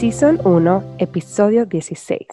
Season 0.00 0.40
1, 0.46 0.96
episodio 0.96 1.66
16. 1.66 2.26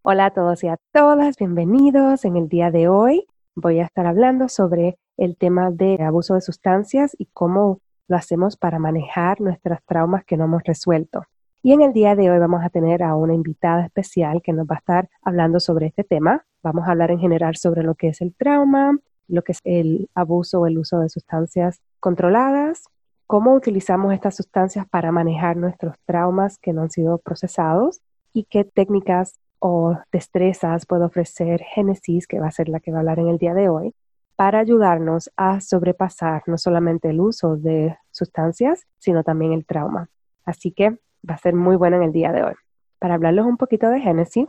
Hola 0.00 0.24
a 0.24 0.30
todos 0.30 0.64
y 0.64 0.68
a 0.68 0.78
todas, 0.90 1.36
bienvenidos. 1.36 2.24
En 2.24 2.38
el 2.38 2.48
día 2.48 2.70
de 2.70 2.88
hoy 2.88 3.26
voy 3.54 3.80
a 3.80 3.84
estar 3.84 4.06
hablando 4.06 4.48
sobre 4.48 4.96
el 5.18 5.36
tema 5.36 5.70
de 5.70 6.02
abuso 6.02 6.32
de 6.32 6.40
sustancias 6.40 7.14
y 7.18 7.26
cómo 7.34 7.80
lo 8.08 8.16
hacemos 8.16 8.56
para 8.56 8.78
manejar 8.78 9.42
nuestros 9.42 9.80
traumas 9.84 10.24
que 10.24 10.38
no 10.38 10.44
hemos 10.44 10.62
resuelto. 10.62 11.24
Y 11.62 11.74
en 11.74 11.82
el 11.82 11.92
día 11.92 12.16
de 12.16 12.30
hoy 12.30 12.38
vamos 12.38 12.64
a 12.64 12.70
tener 12.70 13.02
a 13.02 13.14
una 13.14 13.34
invitada 13.34 13.84
especial 13.84 14.40
que 14.40 14.54
nos 14.54 14.66
va 14.66 14.76
a 14.76 14.78
estar 14.78 15.10
hablando 15.20 15.60
sobre 15.60 15.88
este 15.88 16.02
tema. 16.02 16.46
Vamos 16.62 16.88
a 16.88 16.92
hablar 16.92 17.10
en 17.10 17.18
general 17.18 17.56
sobre 17.56 17.82
lo 17.82 17.94
que 17.94 18.08
es 18.08 18.22
el 18.22 18.34
trauma, 18.34 18.98
lo 19.28 19.42
que 19.42 19.52
es 19.52 19.58
el 19.64 20.08
abuso 20.14 20.60
o 20.60 20.66
el 20.66 20.78
uso 20.78 20.98
de 20.98 21.10
sustancias 21.10 21.82
controladas, 22.00 22.84
cómo 23.32 23.54
utilizamos 23.54 24.12
estas 24.12 24.36
sustancias 24.36 24.86
para 24.86 25.10
manejar 25.10 25.56
nuestros 25.56 25.94
traumas 26.04 26.58
que 26.58 26.74
no 26.74 26.82
han 26.82 26.90
sido 26.90 27.16
procesados 27.16 28.02
y 28.34 28.44
qué 28.44 28.62
técnicas 28.62 29.40
o 29.58 29.96
destrezas 30.12 30.84
puede 30.84 31.06
ofrecer 31.06 31.62
Génesis, 31.62 32.26
que 32.26 32.40
va 32.40 32.48
a 32.48 32.50
ser 32.50 32.68
la 32.68 32.78
que 32.78 32.90
va 32.90 32.98
a 32.98 33.00
hablar 33.00 33.20
en 33.20 33.28
el 33.28 33.38
día 33.38 33.54
de 33.54 33.70
hoy, 33.70 33.94
para 34.36 34.58
ayudarnos 34.58 35.30
a 35.34 35.62
sobrepasar 35.62 36.42
no 36.46 36.58
solamente 36.58 37.08
el 37.08 37.22
uso 37.22 37.56
de 37.56 37.96
sustancias, 38.10 38.84
sino 38.98 39.24
también 39.24 39.54
el 39.54 39.64
trauma. 39.64 40.10
Así 40.44 40.70
que 40.70 40.90
va 41.26 41.36
a 41.36 41.38
ser 41.38 41.54
muy 41.54 41.76
bueno 41.76 41.96
en 41.96 42.02
el 42.02 42.12
día 42.12 42.32
de 42.32 42.42
hoy. 42.42 42.54
Para 42.98 43.14
hablarles 43.14 43.46
un 43.46 43.56
poquito 43.56 43.88
de 43.88 44.00
Génesis, 44.00 44.46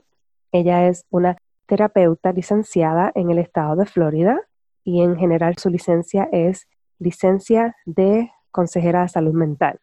ella 0.52 0.90
es 0.90 1.06
una 1.10 1.38
terapeuta 1.68 2.34
licenciada 2.34 3.14
en 3.16 3.32
el 3.32 3.40
estado 3.40 3.78
de 3.78 3.86
Florida 3.86 4.42
y 4.84 5.04
en 5.04 5.16
general 5.16 5.56
su 5.58 5.70
licencia 5.70 6.28
es 6.34 6.68
licencia 7.00 7.78
de 7.86 8.30
consejera 8.54 9.02
de 9.02 9.10
salud 9.10 9.34
mental. 9.34 9.82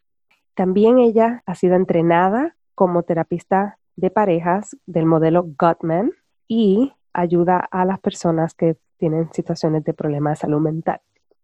También 0.55 0.99
ella 0.99 1.43
ha 1.45 1.55
sido 1.55 1.75
entrenada 1.75 2.57
como 2.75 3.03
terapista 3.03 3.77
de 3.97 4.11
parejas 4.11 4.77
del 4.87 5.05
modelo 5.05 5.45
Gottman 5.59 6.13
y 6.49 6.95
ayuda 7.13 7.59
a 7.71 7.85
las 7.85 8.01
personas 8.01 8.55
que 8.55 8.79
tienen 8.97 9.29
situaciones 9.33 9.85
de 9.85 9.93
problemas 9.93 10.39
de 10.39 10.43
salud 10.43 10.61
mental. 10.61 11.01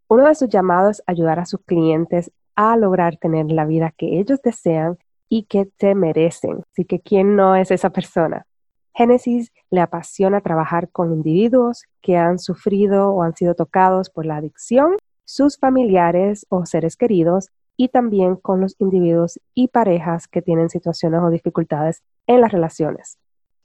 Uno 0.08 0.26
de 0.26 0.34
sus 0.34 0.48
llamados 0.48 1.00
es 1.00 1.04
ayudar 1.06 1.38
a 1.40 1.46
sus 1.46 1.60
clientes 1.60 2.30
a 2.54 2.76
lograr 2.76 3.16
tener 3.16 3.46
la 3.52 3.66
vida 3.66 3.92
que 3.96 4.18
ellos 4.18 4.40
desean 4.42 4.96
y 5.28 5.42
que 5.44 5.66
te 5.66 5.94
merecen. 5.94 6.62
Así 6.72 6.84
que, 6.84 7.00
¿quién 7.00 7.36
no 7.36 7.56
es 7.56 7.70
esa 7.70 7.90
persona? 7.90 8.46
Génesis 8.94 9.52
le 9.70 9.80
apasiona 9.80 10.40
trabajar 10.40 10.88
con 10.90 11.12
individuos 11.12 11.84
que 12.00 12.16
han 12.16 12.38
sufrido 12.38 13.10
o 13.10 13.22
han 13.22 13.36
sido 13.36 13.54
tocados 13.54 14.08
por 14.08 14.24
la 14.24 14.36
adicción, 14.36 14.96
sus 15.26 15.58
familiares 15.58 16.46
o 16.48 16.64
seres 16.64 16.96
queridos, 16.96 17.50
y 17.76 17.88
también 17.88 18.36
con 18.36 18.62
los 18.62 18.74
individuos 18.78 19.38
y 19.54 19.68
parejas 19.68 20.28
que 20.28 20.40
tienen 20.40 20.70
situaciones 20.70 21.20
o 21.22 21.28
dificultades 21.28 22.02
en 22.26 22.40
las 22.40 22.52
relaciones. 22.52 23.18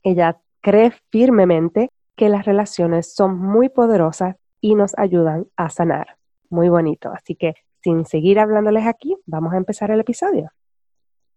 Ella 0.04 0.42
cree 0.60 0.92
firmemente 1.10 1.90
que 2.18 2.28
las 2.28 2.46
relaciones 2.46 3.14
son 3.14 3.38
muy 3.38 3.70
poderosas 3.70 4.36
y 4.60 4.76
nos 4.76 4.98
ayudan 4.98 5.48
a 5.56 5.70
sanar. 5.70 6.18
Muy 6.50 6.68
bonito. 6.68 7.10
Así 7.14 7.36
que 7.36 7.56
sin 7.82 8.06
seguir 8.06 8.40
hablándoles 8.40 8.86
aquí, 8.86 9.16
vamos 9.26 9.54
a 9.54 9.58
empezar 9.58 9.92
el 9.92 10.02
episodio. 10.02 10.52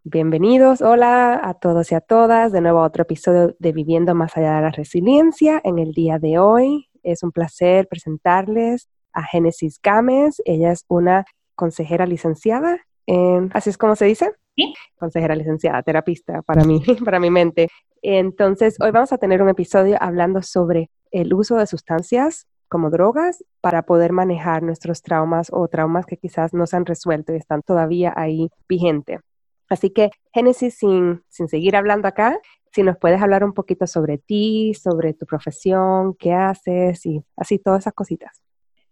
Bienvenidos, 0.02 0.82
hola 0.82 1.40
a 1.42 1.54
todos 1.54 1.90
y 1.90 1.94
a 1.94 2.00
todas, 2.00 2.52
de 2.52 2.60
nuevo 2.60 2.80
a 2.80 2.86
otro 2.86 3.04
episodio 3.04 3.56
de 3.58 3.72
Viviendo 3.72 4.14
más 4.14 4.36
allá 4.36 4.56
de 4.56 4.62
la 4.62 4.70
resiliencia. 4.70 5.60
En 5.64 5.78
el 5.78 5.92
día 5.92 6.18
de 6.18 6.38
hoy 6.38 6.90
es 7.02 7.22
un 7.22 7.32
placer 7.32 7.88
presentarles 7.88 8.88
a 9.14 9.22
Génesis 9.22 9.80
Gámez. 9.82 10.42
Ella 10.44 10.72
es 10.72 10.84
una 10.88 11.24
consejera 11.54 12.04
licenciada 12.06 12.80
en, 13.06 13.50
así 13.54 13.70
es 13.70 13.78
como 13.78 13.96
se 13.96 14.06
dice, 14.06 14.32
¿Sí? 14.56 14.74
consejera 14.98 15.34
licenciada, 15.34 15.82
terapista 15.82 16.42
para 16.42 16.64
mí, 16.64 16.82
para 17.04 17.20
mi 17.20 17.30
mente. 17.30 17.68
Entonces, 18.02 18.76
hoy 18.80 18.90
vamos 18.90 19.12
a 19.12 19.18
tener 19.18 19.42
un 19.42 19.48
episodio 19.48 19.96
hablando 20.00 20.42
sobre 20.42 20.90
el 21.10 21.32
uso 21.32 21.56
de 21.56 21.66
sustancias 21.66 22.46
como 22.68 22.90
drogas 22.90 23.44
para 23.60 23.82
poder 23.82 24.12
manejar 24.12 24.62
nuestros 24.62 25.02
traumas 25.02 25.48
o 25.52 25.68
traumas 25.68 26.06
que 26.06 26.16
quizás 26.16 26.52
no 26.54 26.66
se 26.66 26.76
han 26.76 26.86
resuelto 26.86 27.32
y 27.32 27.36
están 27.36 27.62
todavía 27.62 28.12
ahí 28.16 28.48
vigentes. 28.68 29.20
Así 29.68 29.90
que, 29.90 30.10
Génesis, 30.32 30.74
sin, 30.74 31.22
sin 31.28 31.48
seguir 31.48 31.76
hablando 31.76 32.08
acá, 32.08 32.38
si 32.72 32.82
nos 32.82 32.98
puedes 32.98 33.22
hablar 33.22 33.44
un 33.44 33.54
poquito 33.54 33.86
sobre 33.86 34.18
ti, 34.18 34.74
sobre 34.74 35.14
tu 35.14 35.24
profesión, 35.24 36.14
qué 36.18 36.32
haces 36.34 37.06
y 37.06 37.24
así 37.36 37.58
todas 37.58 37.84
esas 37.84 37.94
cositas. 37.94 38.43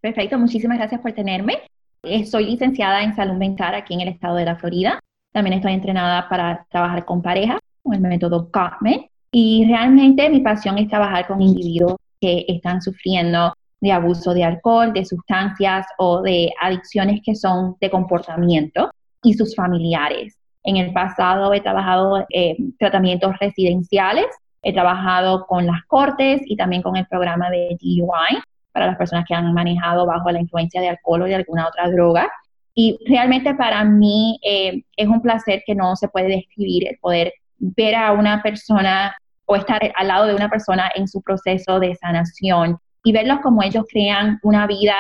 Perfecto, 0.03 0.37
muchísimas 0.37 0.79
gracias 0.79 1.01
por 1.01 1.13
tenerme. 1.13 1.61
Eh, 2.03 2.27
soy 2.27 2.47
licenciada 2.47 3.05
en 3.05 3.15
salud 3.15 3.35
mental 3.35 3.77
aquí 3.77 3.95
en 3.95 4.01
el 4.01 4.09
estado 4.09 4.35
de 4.35 4.45
la 4.45 4.57
Florida. 4.57 4.99
También 5.33 5.55
estoy 5.55 5.75
entrenada 5.75 6.29
para 6.29 6.67
trabajar 6.69 7.05
con 7.05 7.23
parejas 7.23 7.61
con 7.85 7.95
el 7.95 8.01
método 8.01 8.51
Gottman. 8.53 9.07
Y 9.31 9.65
realmente 9.69 10.29
mi 10.29 10.41
pasión 10.41 10.77
es 10.79 10.89
trabajar 10.89 11.29
con 11.29 11.41
individuos 11.41 11.95
que 12.21 12.45
están 12.49 12.83
sufriendo 12.83 13.55
de 13.81 13.93
abuso 13.93 14.35
de 14.35 14.43
alcohol, 14.43 14.93
de 14.93 15.05
sustancias 15.05 15.87
o 15.99 16.21
de 16.21 16.51
adicciones 16.61 17.21
que 17.25 17.37
son 17.37 17.77
de 17.81 17.89
comportamiento 17.89 18.91
y 19.23 19.35
sus 19.35 19.55
familiares. 19.55 20.37
En 20.65 20.79
el 20.79 20.93
pasado 20.93 21.55
he 21.55 21.61
trabajado 21.61 22.27
eh, 22.29 22.57
tratamientos 22.77 23.39
residenciales, 23.39 24.27
he 24.63 24.73
trabajado 24.73 25.47
con 25.47 25.65
las 25.65 25.85
cortes 25.87 26.43
y 26.45 26.57
también 26.57 26.83
con 26.83 26.97
el 26.97 27.07
programa 27.07 27.51
de 27.51 27.77
DUI 27.81 28.43
para 28.73 28.87
las 28.87 28.97
personas 28.97 29.25
que 29.27 29.35
han 29.35 29.53
manejado 29.53 30.07
bajo 30.07 30.31
la 30.31 30.41
influencia 30.41 30.81
de 30.81 30.89
alcohol 30.89 31.23
o 31.23 31.27
de 31.27 31.35
alguna 31.35 31.69
otra 31.69 31.89
droga. 31.91 32.31
Y 32.75 32.99
realmente 33.07 33.55
para 33.55 33.85
mí 33.85 34.39
eh, 34.43 34.83
es 34.97 35.07
un 35.07 35.21
placer 35.21 35.63
que 35.67 35.75
no 35.75 35.95
se 35.95 36.09
puede 36.09 36.29
describir 36.29 36.89
el 36.89 36.99
poder 36.99 37.33
ver 37.59 37.95
a 37.95 38.13
una 38.13 38.43
persona 38.43 39.15
o 39.45 39.57
estar 39.57 39.81
al 39.95 40.09
lado 40.09 40.27
de 40.27 40.35
una 40.35 40.49
persona 40.49 40.91
en 40.95 41.07
su 41.07 41.21
proceso 41.21 41.79
de 41.79 41.95
sanación 41.97 42.79
y 43.05 43.13
verlos 43.13 43.41
como 43.41 43.63
ellos 43.63 43.85
crean 43.91 44.39
una 44.43 44.67
vida 44.67 44.95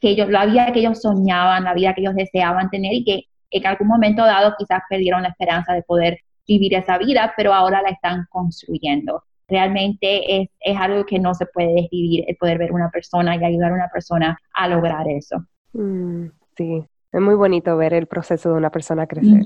que 0.00 0.10
ellos, 0.10 0.30
la 0.30 0.46
vida 0.46 0.72
que 0.72 0.80
ellos 0.80 1.02
soñaban, 1.02 1.64
la 1.64 1.74
vida 1.74 1.94
que 1.94 2.00
ellos 2.00 2.14
deseaban 2.14 2.70
tener 2.70 2.94
y 2.94 3.04
que 3.04 3.24
en 3.50 3.66
algún 3.66 3.88
momento 3.88 4.24
dado 4.24 4.54
quizás 4.58 4.80
perdieron 4.88 5.22
la 5.22 5.28
esperanza 5.28 5.74
de 5.74 5.82
poder 5.82 6.18
vivir 6.46 6.74
esa 6.74 6.98
vida, 6.98 7.34
pero 7.36 7.52
ahora 7.52 7.82
la 7.82 7.90
están 7.90 8.26
construyendo 8.30 9.22
realmente 9.50 10.42
es, 10.42 10.48
algo 10.78 11.04
que 11.04 11.18
no 11.18 11.34
se 11.34 11.46
puede 11.46 11.74
describir, 11.74 12.24
el 12.26 12.36
poder 12.36 12.58
ver 12.58 12.72
una 12.72 12.90
persona 12.90 13.36
y 13.36 13.44
ayudar 13.44 13.72
a 13.72 13.74
una 13.74 13.88
persona 13.88 14.38
a 14.54 14.68
lograr 14.68 15.08
eso. 15.08 15.44
Mm, 15.72 16.26
sí, 16.56 16.84
es 17.12 17.20
muy 17.20 17.34
bonito 17.34 17.76
ver 17.76 17.92
el 17.92 18.06
proceso 18.06 18.50
de 18.50 18.54
una 18.56 18.70
persona 18.70 19.06
crecer. 19.06 19.42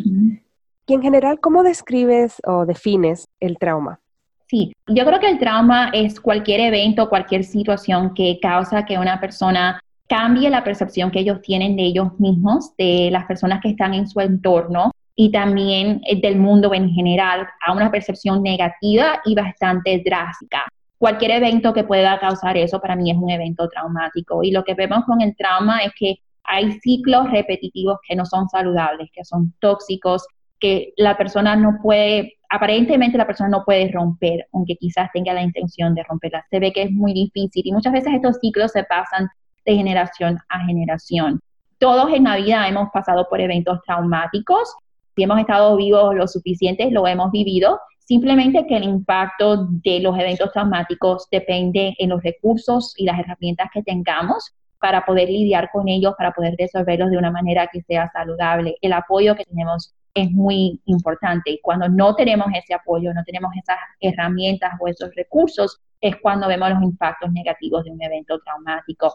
Y 0.86 0.94
en 0.94 1.02
general, 1.02 1.40
¿cómo 1.40 1.62
describes 1.62 2.40
o 2.46 2.66
defines 2.66 3.28
el 3.40 3.58
trauma? 3.58 4.00
Sí, 4.46 4.72
yo 4.86 5.06
creo 5.06 5.18
que 5.18 5.30
el 5.30 5.38
trauma 5.38 5.88
es 5.94 6.20
cualquier 6.20 6.60
evento, 6.60 7.08
cualquier 7.08 7.44
situación 7.44 8.12
que 8.12 8.38
causa 8.40 8.84
que 8.84 8.98
una 8.98 9.18
persona 9.18 9.80
cambie 10.06 10.50
la 10.50 10.62
percepción 10.62 11.10
que 11.10 11.20
ellos 11.20 11.40
tienen 11.40 11.76
de 11.76 11.84
ellos 11.84 12.20
mismos, 12.20 12.76
de 12.76 13.08
las 13.10 13.24
personas 13.24 13.60
que 13.62 13.70
están 13.70 13.94
en 13.94 14.06
su 14.06 14.20
entorno 14.20 14.90
y 15.16 15.30
también 15.30 16.00
eh, 16.06 16.20
del 16.20 16.36
mundo 16.36 16.72
en 16.74 16.90
general 16.90 17.46
a 17.66 17.72
una 17.72 17.90
percepción 17.90 18.42
negativa 18.42 19.20
y 19.24 19.34
bastante 19.34 20.02
drástica. 20.04 20.64
Cualquier 20.98 21.32
evento 21.32 21.72
que 21.72 21.84
pueda 21.84 22.18
causar 22.18 22.56
eso 22.56 22.80
para 22.80 22.96
mí 22.96 23.10
es 23.10 23.16
un 23.16 23.30
evento 23.30 23.68
traumático 23.68 24.42
y 24.42 24.50
lo 24.50 24.64
que 24.64 24.74
vemos 24.74 25.04
con 25.04 25.20
el 25.20 25.36
trauma 25.36 25.80
es 25.80 25.92
que 25.98 26.16
hay 26.44 26.72
ciclos 26.80 27.30
repetitivos 27.30 27.98
que 28.06 28.16
no 28.16 28.24
son 28.24 28.48
saludables, 28.48 29.10
que 29.12 29.24
son 29.24 29.54
tóxicos, 29.60 30.26
que 30.60 30.92
la 30.96 31.16
persona 31.16 31.56
no 31.56 31.78
puede, 31.82 32.34
aparentemente 32.48 33.18
la 33.18 33.26
persona 33.26 33.48
no 33.50 33.64
puede 33.64 33.90
romper, 33.90 34.46
aunque 34.52 34.76
quizás 34.76 35.10
tenga 35.12 35.32
la 35.32 35.42
intención 35.42 35.94
de 35.94 36.02
romperla. 36.04 36.44
Se 36.50 36.58
ve 36.58 36.72
que 36.72 36.82
es 36.82 36.90
muy 36.90 37.12
difícil 37.12 37.66
y 37.66 37.72
muchas 37.72 37.92
veces 37.92 38.14
estos 38.14 38.38
ciclos 38.40 38.72
se 38.72 38.84
pasan 38.84 39.28
de 39.64 39.74
generación 39.74 40.38
a 40.48 40.64
generación. 40.66 41.40
Todos 41.78 42.12
en 42.12 42.24
la 42.24 42.36
vida 42.36 42.68
hemos 42.68 42.90
pasado 42.92 43.26
por 43.28 43.40
eventos 43.40 43.80
traumáticos 43.84 44.74
si 45.14 45.22
hemos 45.22 45.38
estado 45.38 45.76
vivos 45.76 46.14
lo 46.14 46.26
suficiente, 46.26 46.90
lo 46.90 47.06
hemos 47.06 47.30
vivido. 47.30 47.80
Simplemente 47.98 48.66
que 48.66 48.76
el 48.76 48.84
impacto 48.84 49.66
de 49.66 50.00
los 50.00 50.18
eventos 50.18 50.52
traumáticos 50.52 51.26
depende 51.30 51.94
en 51.98 52.10
los 52.10 52.22
recursos 52.22 52.92
y 52.96 53.04
las 53.04 53.18
herramientas 53.18 53.68
que 53.72 53.82
tengamos 53.82 54.54
para 54.78 55.06
poder 55.06 55.28
lidiar 55.30 55.70
con 55.72 55.88
ellos, 55.88 56.14
para 56.18 56.32
poder 56.32 56.56
resolverlos 56.58 57.10
de 57.10 57.16
una 57.16 57.30
manera 57.30 57.68
que 57.72 57.80
sea 57.82 58.10
saludable. 58.12 58.76
El 58.82 58.92
apoyo 58.92 59.34
que 59.34 59.44
tenemos 59.44 59.94
es 60.12 60.30
muy 60.30 60.80
importante 60.84 61.52
y 61.52 61.60
cuando 61.62 61.88
no 61.88 62.14
tenemos 62.14 62.48
ese 62.54 62.74
apoyo, 62.74 63.14
no 63.14 63.24
tenemos 63.24 63.50
esas 63.56 63.78
herramientas 64.00 64.72
o 64.78 64.86
esos 64.86 65.14
recursos, 65.14 65.80
es 66.00 66.16
cuando 66.16 66.46
vemos 66.48 66.68
los 66.68 66.82
impactos 66.82 67.32
negativos 67.32 67.84
de 67.84 67.90
un 67.90 68.02
evento 68.02 68.38
traumático. 68.40 69.14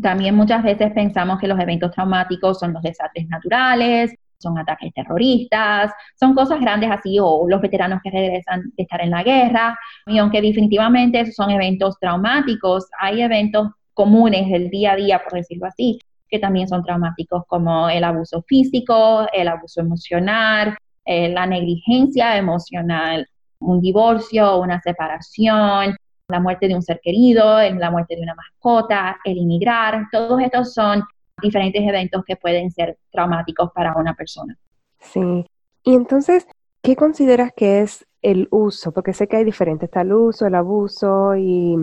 También 0.00 0.36
muchas 0.36 0.62
veces 0.62 0.92
pensamos 0.92 1.40
que 1.40 1.48
los 1.48 1.58
eventos 1.58 1.90
traumáticos 1.90 2.60
son 2.60 2.72
los 2.72 2.82
desastres 2.82 3.26
naturales, 3.28 4.14
son 4.40 4.58
ataques 4.58 4.92
terroristas, 4.94 5.92
son 6.18 6.34
cosas 6.34 6.60
grandes 6.60 6.90
así, 6.90 7.18
o 7.20 7.46
los 7.48 7.60
veteranos 7.60 8.00
que 8.02 8.10
regresan 8.10 8.62
de 8.76 8.82
estar 8.82 9.00
en 9.02 9.10
la 9.10 9.22
guerra. 9.22 9.78
Y 10.06 10.18
aunque 10.18 10.40
definitivamente 10.40 11.20
esos 11.20 11.34
son 11.34 11.50
eventos 11.50 11.98
traumáticos, 12.00 12.86
hay 12.98 13.22
eventos 13.22 13.68
comunes 13.94 14.48
del 14.48 14.70
día 14.70 14.92
a 14.92 14.96
día, 14.96 15.22
por 15.22 15.34
decirlo 15.34 15.66
así, 15.66 15.98
que 16.28 16.38
también 16.38 16.68
son 16.68 16.82
traumáticos, 16.82 17.44
como 17.46 17.88
el 17.88 18.04
abuso 18.04 18.42
físico, 18.42 19.26
el 19.32 19.48
abuso 19.48 19.80
emocional, 19.80 20.76
eh, 21.04 21.28
la 21.28 21.46
negligencia 21.46 22.36
emocional, 22.36 23.28
un 23.58 23.80
divorcio, 23.80 24.58
una 24.58 24.80
separación, 24.80 25.96
la 26.28 26.40
muerte 26.40 26.68
de 26.68 26.74
un 26.76 26.82
ser 26.82 27.00
querido, 27.02 27.58
la 27.72 27.90
muerte 27.90 28.16
de 28.16 28.22
una 28.22 28.34
mascota, 28.34 29.18
el 29.24 29.36
inmigrar, 29.36 30.06
todos 30.12 30.40
estos 30.40 30.72
son 30.72 31.02
diferentes 31.40 31.82
eventos 31.82 32.24
que 32.24 32.36
pueden 32.36 32.70
ser 32.70 32.98
traumáticos 33.10 33.70
para 33.72 33.94
una 33.96 34.14
persona. 34.14 34.56
Sí. 34.98 35.44
Y 35.84 35.94
entonces, 35.94 36.46
¿qué 36.82 36.96
consideras 36.96 37.52
que 37.54 37.80
es 37.80 38.06
el 38.22 38.48
uso? 38.50 38.92
Porque 38.92 39.12
sé 39.12 39.28
que 39.28 39.36
hay 39.36 39.44
diferentes, 39.44 39.88
está 39.88 40.02
el 40.02 40.12
uso, 40.12 40.46
el 40.46 40.54
abuso 40.54 41.34
y 41.36 41.76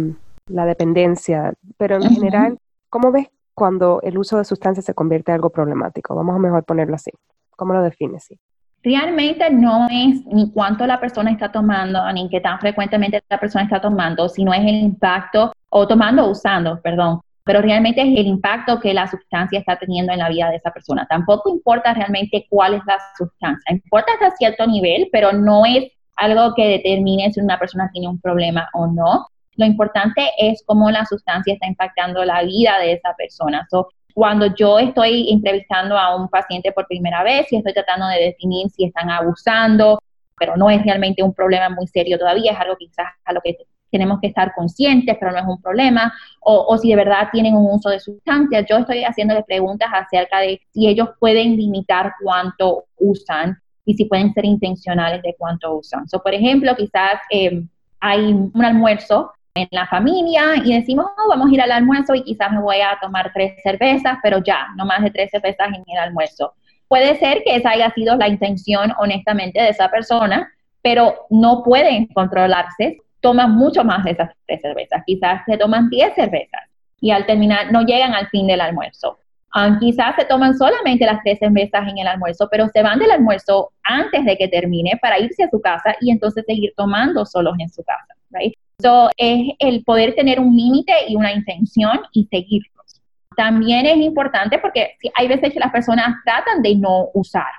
la 0.47 0.65
dependencia, 0.65 1.53
pero 1.77 1.95
en 1.95 2.09
general, 2.09 2.57
¿cómo 2.89 3.11
ves 3.11 3.27
cuando 3.53 3.99
el 4.03 4.17
uso 4.17 4.37
de 4.37 4.45
sustancias 4.45 4.85
se 4.85 4.93
convierte 4.93 5.31
en 5.31 5.35
algo 5.35 5.49
problemático? 5.49 6.15
Vamos 6.15 6.35
a 6.35 6.39
mejor 6.39 6.63
ponerlo 6.63 6.95
así. 6.95 7.11
¿Cómo 7.55 7.73
lo 7.73 7.81
defines? 7.81 8.25
Sí? 8.25 8.39
Realmente 8.83 9.49
no 9.49 9.87
es 9.89 10.25
ni 10.27 10.51
cuánto 10.51 10.85
la 10.85 10.99
persona 10.99 11.31
está 11.31 11.51
tomando, 11.51 11.99
ni 12.13 12.29
qué 12.29 12.39
tan 12.39 12.59
frecuentemente 12.59 13.21
la 13.29 13.39
persona 13.39 13.65
está 13.65 13.81
tomando, 13.81 14.29
sino 14.29 14.53
es 14.53 14.61
el 14.61 14.75
impacto, 14.75 15.51
o 15.69 15.87
tomando 15.87 16.25
o 16.25 16.31
usando, 16.31 16.79
perdón, 16.81 17.19
pero 17.47 17.61
realmente 17.61 18.01
es 18.01 18.07
el 18.07 18.27
impacto 18.27 18.79
que 18.79 18.93
la 18.93 19.07
sustancia 19.07 19.57
está 19.57 19.79
teniendo 19.79 20.11
en 20.13 20.19
la 20.19 20.29
vida 20.29 20.49
de 20.49 20.57
esa 20.57 20.71
persona. 20.71 21.07
Tampoco 21.09 21.49
importa 21.49 21.93
realmente 21.93 22.45
cuál 22.49 22.75
es 22.75 22.81
la 22.85 22.99
sustancia, 23.17 23.73
importa 23.73 24.11
hasta 24.13 24.35
cierto 24.35 24.67
nivel, 24.67 25.09
pero 25.11 25.31
no 25.31 25.65
es 25.65 25.85
algo 26.17 26.53
que 26.55 26.67
determine 26.67 27.31
si 27.31 27.39
una 27.39 27.57
persona 27.57 27.89
tiene 27.93 28.09
un 28.09 28.19
problema 28.19 28.69
o 28.73 28.87
no. 28.87 29.27
Lo 29.55 29.65
importante 29.65 30.21
es 30.37 30.63
cómo 30.65 30.91
la 30.91 31.05
sustancia 31.05 31.53
está 31.53 31.65
impactando 31.65 32.23
la 32.25 32.43
vida 32.43 32.77
de 32.79 32.93
esa 32.93 33.13
persona. 33.15 33.67
cuando 34.13 34.53
yo 34.55 34.79
estoy 34.79 35.31
entrevistando 35.31 35.97
a 35.97 36.15
un 36.15 36.27
paciente 36.27 36.71
por 36.71 36.87
primera 36.87 37.23
vez 37.23 37.51
y 37.51 37.57
estoy 37.57 37.73
tratando 37.73 38.07
de 38.07 38.25
definir 38.25 38.69
si 38.71 38.85
están 38.85 39.09
abusando, 39.11 39.99
pero 40.39 40.57
no 40.57 40.69
es 40.69 40.83
realmente 40.83 41.23
un 41.23 41.33
problema 41.33 41.69
muy 41.69 41.87
serio 41.87 42.17
todavía, 42.17 42.51
es 42.51 42.59
algo 42.59 42.75
quizás 42.77 43.07
a 43.25 43.33
lo 43.33 43.41
que 43.41 43.55
tenemos 43.91 44.19
que 44.19 44.27
estar 44.27 44.53
conscientes, 44.53 45.15
pero 45.19 45.31
no 45.31 45.39
es 45.39 45.45
un 45.45 45.61
problema, 45.61 46.13
o, 46.41 46.65
o, 46.67 46.77
si 46.77 46.89
de 46.89 46.95
verdad 46.95 47.29
tienen 47.31 47.55
un 47.55 47.73
uso 47.73 47.89
de 47.89 47.99
sustancias. 47.99 48.65
Yo 48.69 48.77
estoy 48.77 49.03
haciéndole 49.03 49.43
preguntas 49.43 49.89
acerca 49.93 50.39
de 50.39 50.61
si 50.73 50.87
ellos 50.87 51.09
pueden 51.19 51.55
limitar 51.55 52.13
cuánto 52.21 52.85
usan 52.97 53.57
y 53.85 53.93
si 53.93 54.05
pueden 54.05 54.33
ser 54.33 54.45
intencionales 54.45 55.21
de 55.21 55.35
cuánto 55.37 55.75
usan. 55.75 56.07
So, 56.09 56.21
por 56.21 56.33
ejemplo, 56.33 56.75
quizás 56.75 57.13
eh, 57.31 57.63
hay 57.99 58.33
un 58.33 58.63
almuerzo 58.63 59.31
en 59.55 59.67
la 59.71 59.87
familia 59.87 60.55
y 60.63 60.73
decimos, 60.73 61.07
oh, 61.17 61.29
vamos 61.29 61.49
a 61.49 61.53
ir 61.53 61.61
al 61.61 61.71
almuerzo 61.71 62.13
y 62.13 62.23
quizás 62.23 62.51
me 62.51 62.61
voy 62.61 62.81
a 62.81 62.97
tomar 63.01 63.31
tres 63.33 63.61
cervezas, 63.63 64.17
pero 64.21 64.43
ya, 64.43 64.67
no 64.75 64.85
más 64.85 65.01
de 65.03 65.11
tres 65.11 65.31
cervezas 65.31 65.69
en 65.69 65.83
el 65.87 65.97
almuerzo. 65.97 66.53
Puede 66.87 67.17
ser 67.17 67.43
que 67.43 67.55
esa 67.55 67.71
haya 67.71 67.91
sido 67.91 68.15
la 68.15 68.27
intención 68.27 68.93
honestamente 68.99 69.61
de 69.61 69.69
esa 69.69 69.89
persona, 69.89 70.51
pero 70.81 71.25
no 71.29 71.63
pueden 71.63 72.07
controlarse, 72.07 73.01
toman 73.21 73.51
mucho 73.51 73.83
más 73.83 74.03
de 74.03 74.11
esas 74.11 74.31
tres 74.45 74.61
cervezas, 74.61 75.03
quizás 75.05 75.41
se 75.45 75.57
toman 75.57 75.89
diez 75.89 76.13
cervezas 76.15 76.61
y 76.99 77.11
al 77.11 77.25
terminar 77.25 77.71
no 77.71 77.81
llegan 77.81 78.13
al 78.13 78.27
fin 78.29 78.47
del 78.47 78.61
almuerzo. 78.61 79.19
Um, 79.55 79.79
quizás 79.79 80.15
se 80.15 80.25
toman 80.25 80.55
solamente 80.57 81.05
las 81.05 81.23
tres 81.23 81.39
cervezas 81.39 81.87
en 81.87 81.97
el 81.97 82.07
almuerzo, 82.07 82.47
pero 82.51 82.67
se 82.67 82.83
van 82.83 82.99
del 82.99 83.11
almuerzo 83.11 83.71
antes 83.83 84.25
de 84.25 84.37
que 84.37 84.47
termine 84.47 84.99
para 85.01 85.19
irse 85.19 85.43
a 85.43 85.49
su 85.49 85.61
casa 85.61 85.95
y 86.01 86.11
entonces 86.11 86.43
seguir 86.45 86.73
tomando 86.75 87.25
solos 87.25 87.55
en 87.59 87.69
su 87.69 87.83
casa. 87.83 88.13
Right? 88.29 88.53
So, 88.79 89.09
es 89.17 89.55
el 89.59 89.83
poder 89.83 90.15
tener 90.15 90.39
un 90.39 90.55
límite 90.55 90.93
y 91.07 91.15
una 91.15 91.31
intención 91.31 92.01
y 92.11 92.25
seguirlos. 92.25 93.01
También 93.35 93.85
es 93.85 93.97
importante 93.97 94.59
porque 94.59 94.95
hay 95.15 95.27
veces 95.27 95.53
que 95.53 95.59
las 95.59 95.71
personas 95.71 96.15
tratan 96.25 96.61
de 96.61 96.75
no 96.75 97.07
usar, 97.13 97.51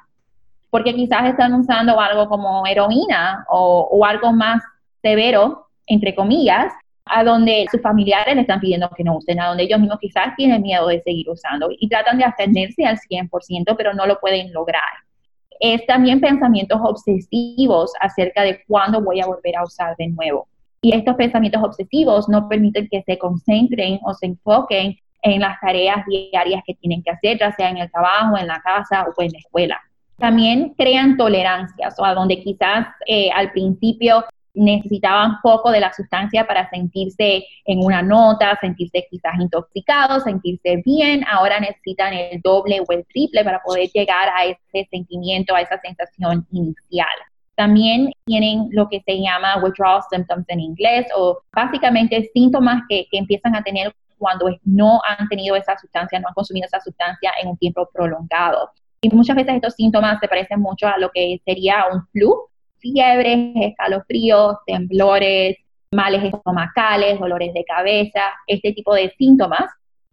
porque 0.71 0.95
quizás 0.95 1.25
están 1.25 1.55
usando 1.55 1.99
algo 1.99 2.29
como 2.29 2.67
heroína 2.67 3.45
o, 3.49 3.89
o 3.91 4.05
algo 4.05 4.33
más 4.33 4.63
severo, 5.03 5.67
entre 5.87 6.15
comillas, 6.15 6.73
a 7.05 7.25
donde 7.25 7.67
sus 7.71 7.81
familiares 7.81 8.35
le 8.35 8.43
están 8.43 8.61
pidiendo 8.61 8.91
que 8.91 9.05
no 9.05 9.17
usen, 9.17 9.41
a 9.41 9.49
donde 9.49 9.65
ellos 9.65 9.81
mismos 9.81 9.99
quizás 10.01 10.37
tienen 10.37 10.63
miedo 10.63 10.87
de 10.89 11.03
seguir 11.03 11.29
usando 11.29 11.69
y 11.71 11.89
tratan 11.89 12.19
de 12.19 12.25
abstenerse 12.25 12.85
al 12.85 12.99
100%, 12.99 13.75
pero 13.77 13.95
no 13.95 14.07
lo 14.07 14.19
pueden 14.21 14.53
lograr. 14.53 14.83
Es 15.61 15.85
también 15.87 16.21
pensamientos 16.21 16.79
obsesivos 16.83 17.93
acerca 18.01 18.43
de 18.43 18.63
cuándo 18.67 19.01
voy 19.01 19.21
a 19.21 19.27
volver 19.27 19.57
a 19.57 19.65
usar 19.65 19.97
de 19.97 20.09
nuevo. 20.09 20.47
Y 20.81 20.95
estos 20.95 21.17
pensamientos 21.17 21.63
obsesivos 21.63 22.29
no 22.29 22.49
permiten 22.49 22.89
que 22.89 23.03
se 23.03 23.19
concentren 23.19 23.99
o 24.05 24.15
se 24.15 24.27
enfoquen 24.27 24.97
en 25.23 25.41
las 25.41 25.59
tareas 25.61 26.05
diarias 26.07 26.63
que 26.65 26.75
tienen 26.75 27.03
que 27.03 27.11
hacer, 27.11 27.39
ya 27.39 27.51
sea 27.53 27.71
en 27.71 27.79
el 27.79 27.91
trabajo, 27.91 28.39
en 28.39 28.47
la 28.47 28.61
casa 28.61 29.07
o 29.17 29.23
en 29.23 29.33
la 29.33 29.39
escuela. 29.39 29.81
También 30.17 30.75
crean 30.77 31.17
tolerancias, 31.17 31.99
o 31.99 32.05
a 32.05 32.15
donde 32.15 32.41
quizás 32.41 32.87
eh, 33.07 33.31
al 33.35 33.51
principio 33.51 34.25
necesitaban 34.55 35.41
poco 35.43 35.71
de 35.71 35.81
la 35.81 35.93
sustancia 35.93 36.47
para 36.47 36.69
sentirse 36.71 37.45
en 37.65 37.85
una 37.85 38.03
nota, 38.03 38.59
sentirse 38.61 39.07
quizás 39.11 39.35
intoxicados, 39.39 40.25
sentirse 40.25 40.83
bien, 40.85 41.25
ahora 41.31 41.61
necesitan 41.61 42.13
el 42.13 42.41
doble 42.41 42.81
o 42.81 42.93
el 42.93 43.07
triple 43.07 43.45
para 43.45 43.61
poder 43.63 43.89
llegar 43.95 44.29
a 44.37 44.45
ese 44.45 44.89
sentimiento, 44.91 45.55
a 45.55 45.61
esa 45.61 45.79
sensación 45.81 46.47
inicial. 46.51 47.07
También 47.55 48.13
tienen 48.25 48.69
lo 48.71 48.89
que 48.89 49.03
se 49.05 49.21
llama 49.21 49.63
withdrawal 49.63 50.03
symptoms 50.11 50.45
en 50.49 50.61
inglés 50.61 51.07
o 51.17 51.41
básicamente 51.53 52.31
síntomas 52.33 52.83
que, 52.89 53.07
que 53.11 53.19
empiezan 53.19 53.57
a 53.57 53.63
tener 53.63 53.93
cuando 54.19 54.47
no 54.65 55.01
han 55.07 55.29
tenido 55.29 55.57
esa 55.57 55.77
sustancia, 55.79 56.19
no 56.21 56.29
han 56.29 56.35
consumido 56.35 56.67
esa 56.67 56.81
sustancia 56.81 57.33
en 57.41 57.49
un 57.49 57.57
tiempo 57.57 57.89
prolongado. 57.93 58.71
Y 59.01 59.09
muchas 59.15 59.37
veces 59.37 59.55
estos 59.55 59.75
síntomas 59.75 60.19
se 60.21 60.29
parecen 60.29 60.61
mucho 60.61 60.87
a 60.89 60.99
lo 60.99 61.11
que 61.11 61.41
sería 61.45 61.85
un 61.93 62.07
flu, 62.09 62.49
fiebres, 62.79 63.53
escalofríos, 63.55 64.57
temblores, 64.67 65.57
males 65.91 66.25
estomacales, 66.25 67.19
dolores 67.19 67.53
de 67.55 67.65
cabeza, 67.65 68.23
este 68.47 68.73
tipo 68.73 68.95
de 68.95 69.11
síntomas 69.19 69.71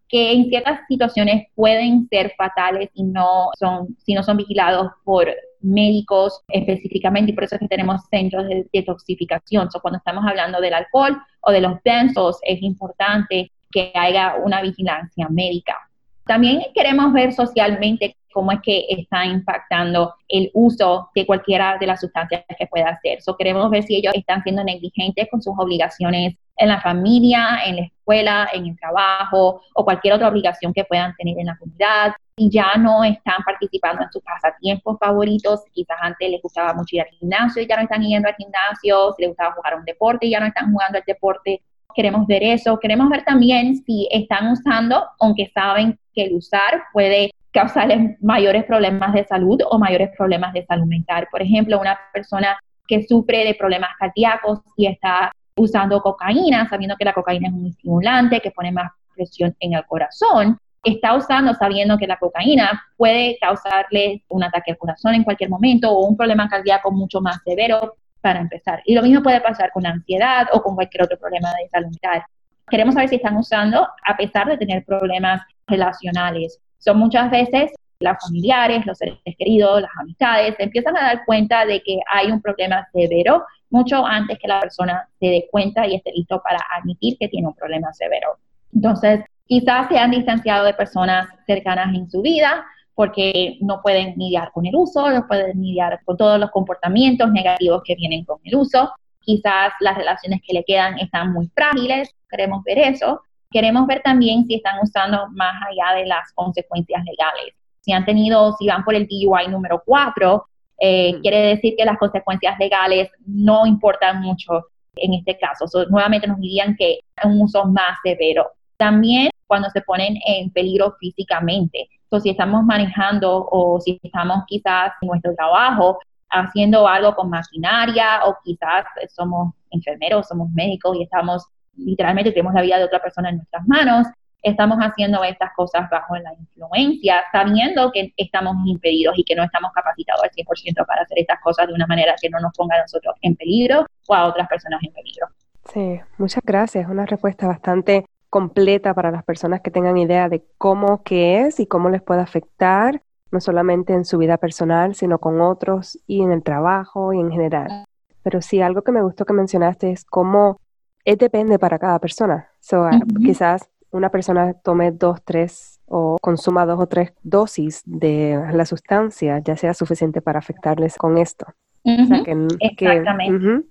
que 0.08 0.32
en 0.32 0.48
ciertas 0.48 0.80
situaciones 0.88 1.48
pueden 1.54 2.06
ser 2.08 2.32
fatales 2.36 2.90
y 2.94 3.02
no 3.02 3.50
son, 3.58 3.96
si 3.98 4.14
no 4.14 4.22
son 4.22 4.36
vigilados 4.36 4.92
por 5.04 5.28
médicos 5.60 6.42
específicamente 6.48 7.32
y 7.32 7.34
por 7.34 7.44
eso 7.44 7.56
es 7.56 7.60
que 7.60 7.68
tenemos 7.68 8.02
centros 8.08 8.46
de 8.46 8.66
detoxificación. 8.72 9.68
Cuando 9.82 9.98
estamos 9.98 10.24
hablando 10.24 10.60
del 10.60 10.74
alcohol 10.74 11.20
o 11.40 11.50
de 11.50 11.60
los 11.60 11.82
benzos 11.84 12.38
es 12.42 12.62
importante 12.62 13.50
que 13.70 13.90
haya 13.94 14.36
una 14.42 14.62
vigilancia 14.62 15.28
médica. 15.28 15.76
También 16.24 16.62
queremos 16.74 17.12
ver 17.12 17.32
socialmente 17.32 18.16
cómo 18.36 18.52
es 18.52 18.60
que 18.62 18.84
está 18.90 19.24
impactando 19.24 20.14
el 20.28 20.50
uso 20.52 21.08
de 21.14 21.24
cualquiera 21.24 21.78
de 21.80 21.86
las 21.86 22.00
sustancias 22.00 22.44
que 22.58 22.66
pueda 22.66 22.90
hacer. 22.90 23.22
So, 23.22 23.34
queremos 23.34 23.70
ver 23.70 23.82
si 23.82 23.96
ellos 23.96 24.12
están 24.14 24.42
siendo 24.42 24.62
negligentes 24.62 25.26
con 25.30 25.40
sus 25.40 25.54
obligaciones 25.56 26.36
en 26.54 26.68
la 26.68 26.78
familia, 26.82 27.60
en 27.64 27.76
la 27.76 27.82
escuela, 27.84 28.50
en 28.52 28.66
el 28.66 28.78
trabajo 28.78 29.62
o 29.74 29.84
cualquier 29.86 30.12
otra 30.12 30.28
obligación 30.28 30.74
que 30.74 30.84
puedan 30.84 31.14
tener 31.16 31.38
en 31.38 31.46
la 31.46 31.56
comunidad. 31.56 32.12
Y 32.36 32.50
ya 32.50 32.74
no 32.76 33.04
están 33.04 33.42
participando 33.42 34.02
en 34.02 34.12
sus 34.12 34.22
pasatiempos 34.22 34.98
favoritos, 35.00 35.62
quizás 35.72 35.96
antes 36.02 36.30
les 36.30 36.42
gustaba 36.42 36.74
mucho 36.74 36.96
ir 36.96 37.00
al 37.00 37.08
gimnasio 37.08 37.62
y 37.62 37.66
ya 37.66 37.76
no 37.76 37.84
están 37.84 38.02
yendo 38.02 38.28
al 38.28 38.34
gimnasio, 38.34 39.14
si 39.16 39.22
les 39.22 39.30
gustaba 39.30 39.54
jugar 39.54 39.76
un 39.76 39.84
deporte 39.86 40.26
y 40.26 40.30
ya 40.32 40.40
no 40.40 40.46
están 40.46 40.70
jugando 40.70 40.98
el 40.98 41.04
deporte. 41.06 41.62
Queremos 41.94 42.26
ver 42.26 42.42
eso. 42.42 42.78
Queremos 42.78 43.08
ver 43.08 43.24
también 43.24 43.82
si 43.86 44.06
están 44.12 44.48
usando, 44.48 45.06
aunque 45.20 45.50
saben 45.54 45.98
que 46.12 46.24
el 46.24 46.34
usar 46.34 46.82
puede 46.92 47.30
causarles 47.56 48.20
mayores 48.20 48.64
problemas 48.64 49.14
de 49.14 49.24
salud 49.24 49.58
o 49.70 49.78
mayores 49.78 50.10
problemas 50.14 50.52
de 50.52 50.66
salud 50.66 50.84
mental. 50.84 51.26
Por 51.30 51.40
ejemplo, 51.40 51.80
una 51.80 51.98
persona 52.12 52.58
que 52.86 53.02
sufre 53.06 53.44
de 53.44 53.54
problemas 53.54 53.90
cardíacos 53.98 54.60
y 54.76 54.86
está 54.86 55.32
usando 55.56 56.02
cocaína, 56.02 56.68
sabiendo 56.68 56.96
que 56.96 57.06
la 57.06 57.14
cocaína 57.14 57.48
es 57.48 57.54
un 57.54 57.66
estimulante 57.66 58.40
que 58.40 58.50
pone 58.50 58.72
más 58.72 58.92
presión 59.14 59.56
en 59.60 59.72
el 59.72 59.86
corazón, 59.86 60.58
está 60.84 61.14
usando 61.14 61.54
sabiendo 61.54 61.96
que 61.96 62.06
la 62.06 62.18
cocaína 62.18 62.78
puede 62.98 63.38
causarle 63.40 64.22
un 64.28 64.44
ataque 64.44 64.72
al 64.72 64.76
corazón 64.76 65.14
en 65.14 65.24
cualquier 65.24 65.48
momento 65.48 65.90
o 65.90 66.06
un 66.06 66.14
problema 66.14 66.50
cardíaco 66.50 66.92
mucho 66.92 67.22
más 67.22 67.40
severo 67.42 67.96
para 68.20 68.38
empezar. 68.38 68.82
Y 68.84 68.94
lo 68.94 69.02
mismo 69.02 69.22
puede 69.22 69.40
pasar 69.40 69.70
con 69.72 69.86
ansiedad 69.86 70.46
o 70.52 70.60
con 70.60 70.74
cualquier 70.74 71.04
otro 71.04 71.18
problema 71.18 71.48
de 71.58 71.70
salud 71.70 71.88
mental. 71.88 72.22
queremos 72.68 72.94
saber 72.94 73.08
si 73.08 73.16
están 73.16 73.38
usando 73.38 73.88
a 74.04 74.14
pesar 74.14 74.46
de 74.46 74.58
tener 74.58 74.84
problemas 74.84 75.40
relacionales. 75.66 76.60
Son 76.78 76.98
muchas 76.98 77.30
veces 77.30 77.72
las 77.98 78.22
familiares, 78.22 78.84
los 78.84 78.98
seres 78.98 79.18
queridos, 79.38 79.80
las 79.80 79.90
amistades, 79.98 80.54
empiezan 80.58 80.96
a 80.96 81.02
dar 81.02 81.24
cuenta 81.24 81.64
de 81.64 81.82
que 81.82 81.98
hay 82.10 82.30
un 82.30 82.42
problema 82.42 82.86
severo 82.92 83.44
mucho 83.70 84.04
antes 84.04 84.38
que 84.38 84.48
la 84.48 84.60
persona 84.60 85.08
se 85.18 85.26
dé 85.26 85.48
cuenta 85.50 85.86
y 85.86 85.96
esté 85.96 86.12
listo 86.12 86.40
para 86.42 86.60
admitir 86.78 87.16
que 87.18 87.28
tiene 87.28 87.48
un 87.48 87.54
problema 87.54 87.92
severo. 87.92 88.38
Entonces, 88.74 89.20
quizás 89.46 89.88
se 89.88 89.98
han 89.98 90.10
distanciado 90.10 90.64
de 90.64 90.74
personas 90.74 91.28
cercanas 91.46 91.94
en 91.94 92.08
su 92.10 92.22
vida 92.22 92.64
porque 92.94 93.58
no 93.60 93.82
pueden 93.82 94.14
lidiar 94.16 94.50
con 94.52 94.64
el 94.66 94.74
uso, 94.74 95.10
no 95.10 95.26
pueden 95.26 95.60
lidiar 95.60 96.00
con 96.04 96.16
todos 96.16 96.40
los 96.40 96.50
comportamientos 96.50 97.30
negativos 97.30 97.82
que 97.84 97.94
vienen 97.94 98.24
con 98.24 98.38
el 98.44 98.56
uso. 98.56 98.92
Quizás 99.20 99.72
las 99.80 99.96
relaciones 99.96 100.40
que 100.46 100.54
le 100.54 100.64
quedan 100.64 100.98
están 100.98 101.32
muy 101.32 101.48
frágiles, 101.48 102.10
queremos 102.30 102.62
ver 102.64 102.78
eso. 102.78 103.20
Queremos 103.50 103.86
ver 103.86 104.02
también 104.02 104.46
si 104.46 104.56
están 104.56 104.78
usando 104.82 105.28
más 105.32 105.54
allá 105.68 105.98
de 105.98 106.06
las 106.06 106.32
consecuencias 106.34 107.02
legales 107.04 107.54
si 107.86 107.92
han 107.92 108.04
tenido, 108.04 108.52
si 108.58 108.66
van 108.66 108.84
por 108.84 108.96
el 108.96 109.06
DUI 109.06 109.46
número 109.48 109.80
4, 109.86 110.44
eh, 110.80 111.20
quiere 111.22 111.38
decir 111.54 111.74
que 111.78 111.84
las 111.84 111.96
consecuencias 111.96 112.58
legales 112.58 113.08
no 113.24 113.64
importan 113.64 114.20
mucho 114.20 114.66
en 114.96 115.14
este 115.14 115.38
caso. 115.38 115.66
nuevamente 115.88 116.26
nos 116.26 116.40
dirían 116.40 116.74
que 116.76 116.94
es 117.16 117.24
un 117.24 117.40
uso 117.40 117.64
más 117.64 117.96
severo. 118.02 118.50
También 118.76 119.30
cuando 119.46 119.70
se 119.70 119.82
ponen 119.82 120.16
en 120.26 120.50
peligro 120.50 120.96
físicamente. 120.98 121.88
So, 122.10 122.18
si 122.18 122.30
estamos 122.30 122.64
manejando 122.64 123.46
o 123.50 123.80
si 123.80 124.00
estamos 124.02 124.42
quizás 124.48 124.92
en 125.00 125.08
nuestro 125.08 125.34
trabajo 125.36 125.98
haciendo 126.30 126.88
algo 126.88 127.14
con 127.14 127.30
maquinaria 127.30 128.24
o 128.24 128.36
quizás 128.44 128.84
somos 129.14 129.54
enfermeros, 129.70 130.26
somos 130.26 130.50
médicos 130.50 130.96
y 130.96 131.04
estamos 131.04 131.46
literalmente 131.76 132.32
tenemos 132.32 132.54
la 132.54 132.62
vida 132.62 132.78
de 132.78 132.84
otra 132.84 133.00
persona 133.00 133.30
en 133.30 133.36
nuestras 133.36 133.66
manos, 133.66 134.06
estamos 134.42 134.78
haciendo 134.78 135.24
estas 135.24 135.52
cosas 135.54 135.88
bajo 135.90 136.16
la 136.16 136.32
influencia, 136.34 137.24
sabiendo 137.32 137.90
que 137.90 138.12
estamos 138.16 138.54
impedidos 138.66 139.18
y 139.18 139.24
que 139.24 139.34
no 139.34 139.42
estamos 139.42 139.72
capacitados 139.72 140.22
al 140.22 140.30
100% 140.30 140.86
para 140.86 141.02
hacer 141.02 141.18
estas 141.18 141.40
cosas 141.40 141.66
de 141.66 141.74
una 141.74 141.86
manera 141.86 142.14
que 142.20 142.30
no 142.30 142.38
nos 142.40 142.52
ponga 142.56 142.76
a 142.76 142.82
nosotros 142.82 143.16
en 143.22 143.34
peligro 143.34 143.86
o 144.06 144.14
a 144.14 144.26
otras 144.26 144.48
personas 144.48 144.80
en 144.82 144.92
peligro. 144.92 145.26
Sí, 145.72 146.00
muchas 146.18 146.44
gracias. 146.44 146.88
Una 146.88 147.06
respuesta 147.06 147.48
bastante 147.48 148.06
completa 148.30 148.94
para 148.94 149.10
las 149.10 149.24
personas 149.24 149.62
que 149.62 149.70
tengan 149.70 149.96
idea 149.96 150.28
de 150.28 150.44
cómo 150.58 151.02
que 151.02 151.40
es 151.40 151.58
y 151.58 151.66
cómo 151.66 151.88
les 151.90 152.02
puede 152.02 152.20
afectar, 152.20 153.02
no 153.32 153.40
solamente 153.40 153.94
en 153.94 154.04
su 154.04 154.18
vida 154.18 154.36
personal, 154.36 154.94
sino 154.94 155.18
con 155.18 155.40
otros 155.40 155.98
y 156.06 156.22
en 156.22 156.30
el 156.30 156.44
trabajo 156.44 157.12
y 157.12 157.18
en 157.18 157.32
general. 157.32 157.84
Pero 158.22 158.40
sí, 158.42 158.60
algo 158.60 158.82
que 158.82 158.92
me 158.92 159.02
gustó 159.02 159.24
que 159.24 159.32
mencionaste 159.32 159.90
es 159.90 160.04
cómo 160.04 160.60
es 161.06 161.16
depende 161.16 161.58
para 161.58 161.78
cada 161.78 161.98
persona. 161.98 162.50
So, 162.60 162.84
Quizás 163.24 163.70
una 163.90 164.10
persona 164.10 164.52
tome 164.62 164.90
dos, 164.90 165.22
tres 165.24 165.80
o 165.86 166.18
consuma 166.20 166.66
dos 166.66 166.80
o 166.80 166.86
tres 166.86 167.14
dosis 167.22 167.82
de 167.86 168.38
la 168.52 168.66
sustancia, 168.66 169.38
ya 169.38 169.56
sea 169.56 169.72
suficiente 169.72 170.20
para 170.20 170.40
afectarles 170.40 170.96
con 170.96 171.16
esto. 171.16 171.46
Exactamente. 171.84 173.64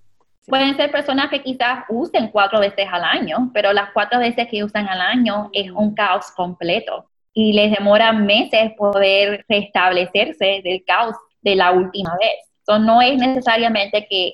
Pueden 0.47 0.77
ser 0.77 0.91
personas 0.91 1.29
que 1.29 1.41
quizás 1.41 1.83
usen 1.89 2.29
cuatro 2.31 2.59
veces 2.59 2.87
al 2.89 3.03
año, 3.03 3.51
pero 3.53 3.73
las 3.73 3.89
cuatro 3.93 4.19
veces 4.19 4.47
que 4.49 4.63
usan 4.63 4.87
al 4.87 5.01
año 5.01 5.49
es 5.51 5.69
un 5.71 5.93
caos 5.93 6.31
completo 6.35 7.09
y 7.33 7.51
les 7.51 7.71
demora 7.71 8.13
meses 8.13 8.71
poder 8.77 9.43
restablecerse 9.49 10.61
del 10.63 10.83
caos 10.85 11.15
de 11.41 11.55
la 11.55 11.71
última 11.71 12.11
vez 12.17 12.54
no 12.67 13.01
es 13.01 13.17
necesariamente 13.17 14.07
que 14.09 14.33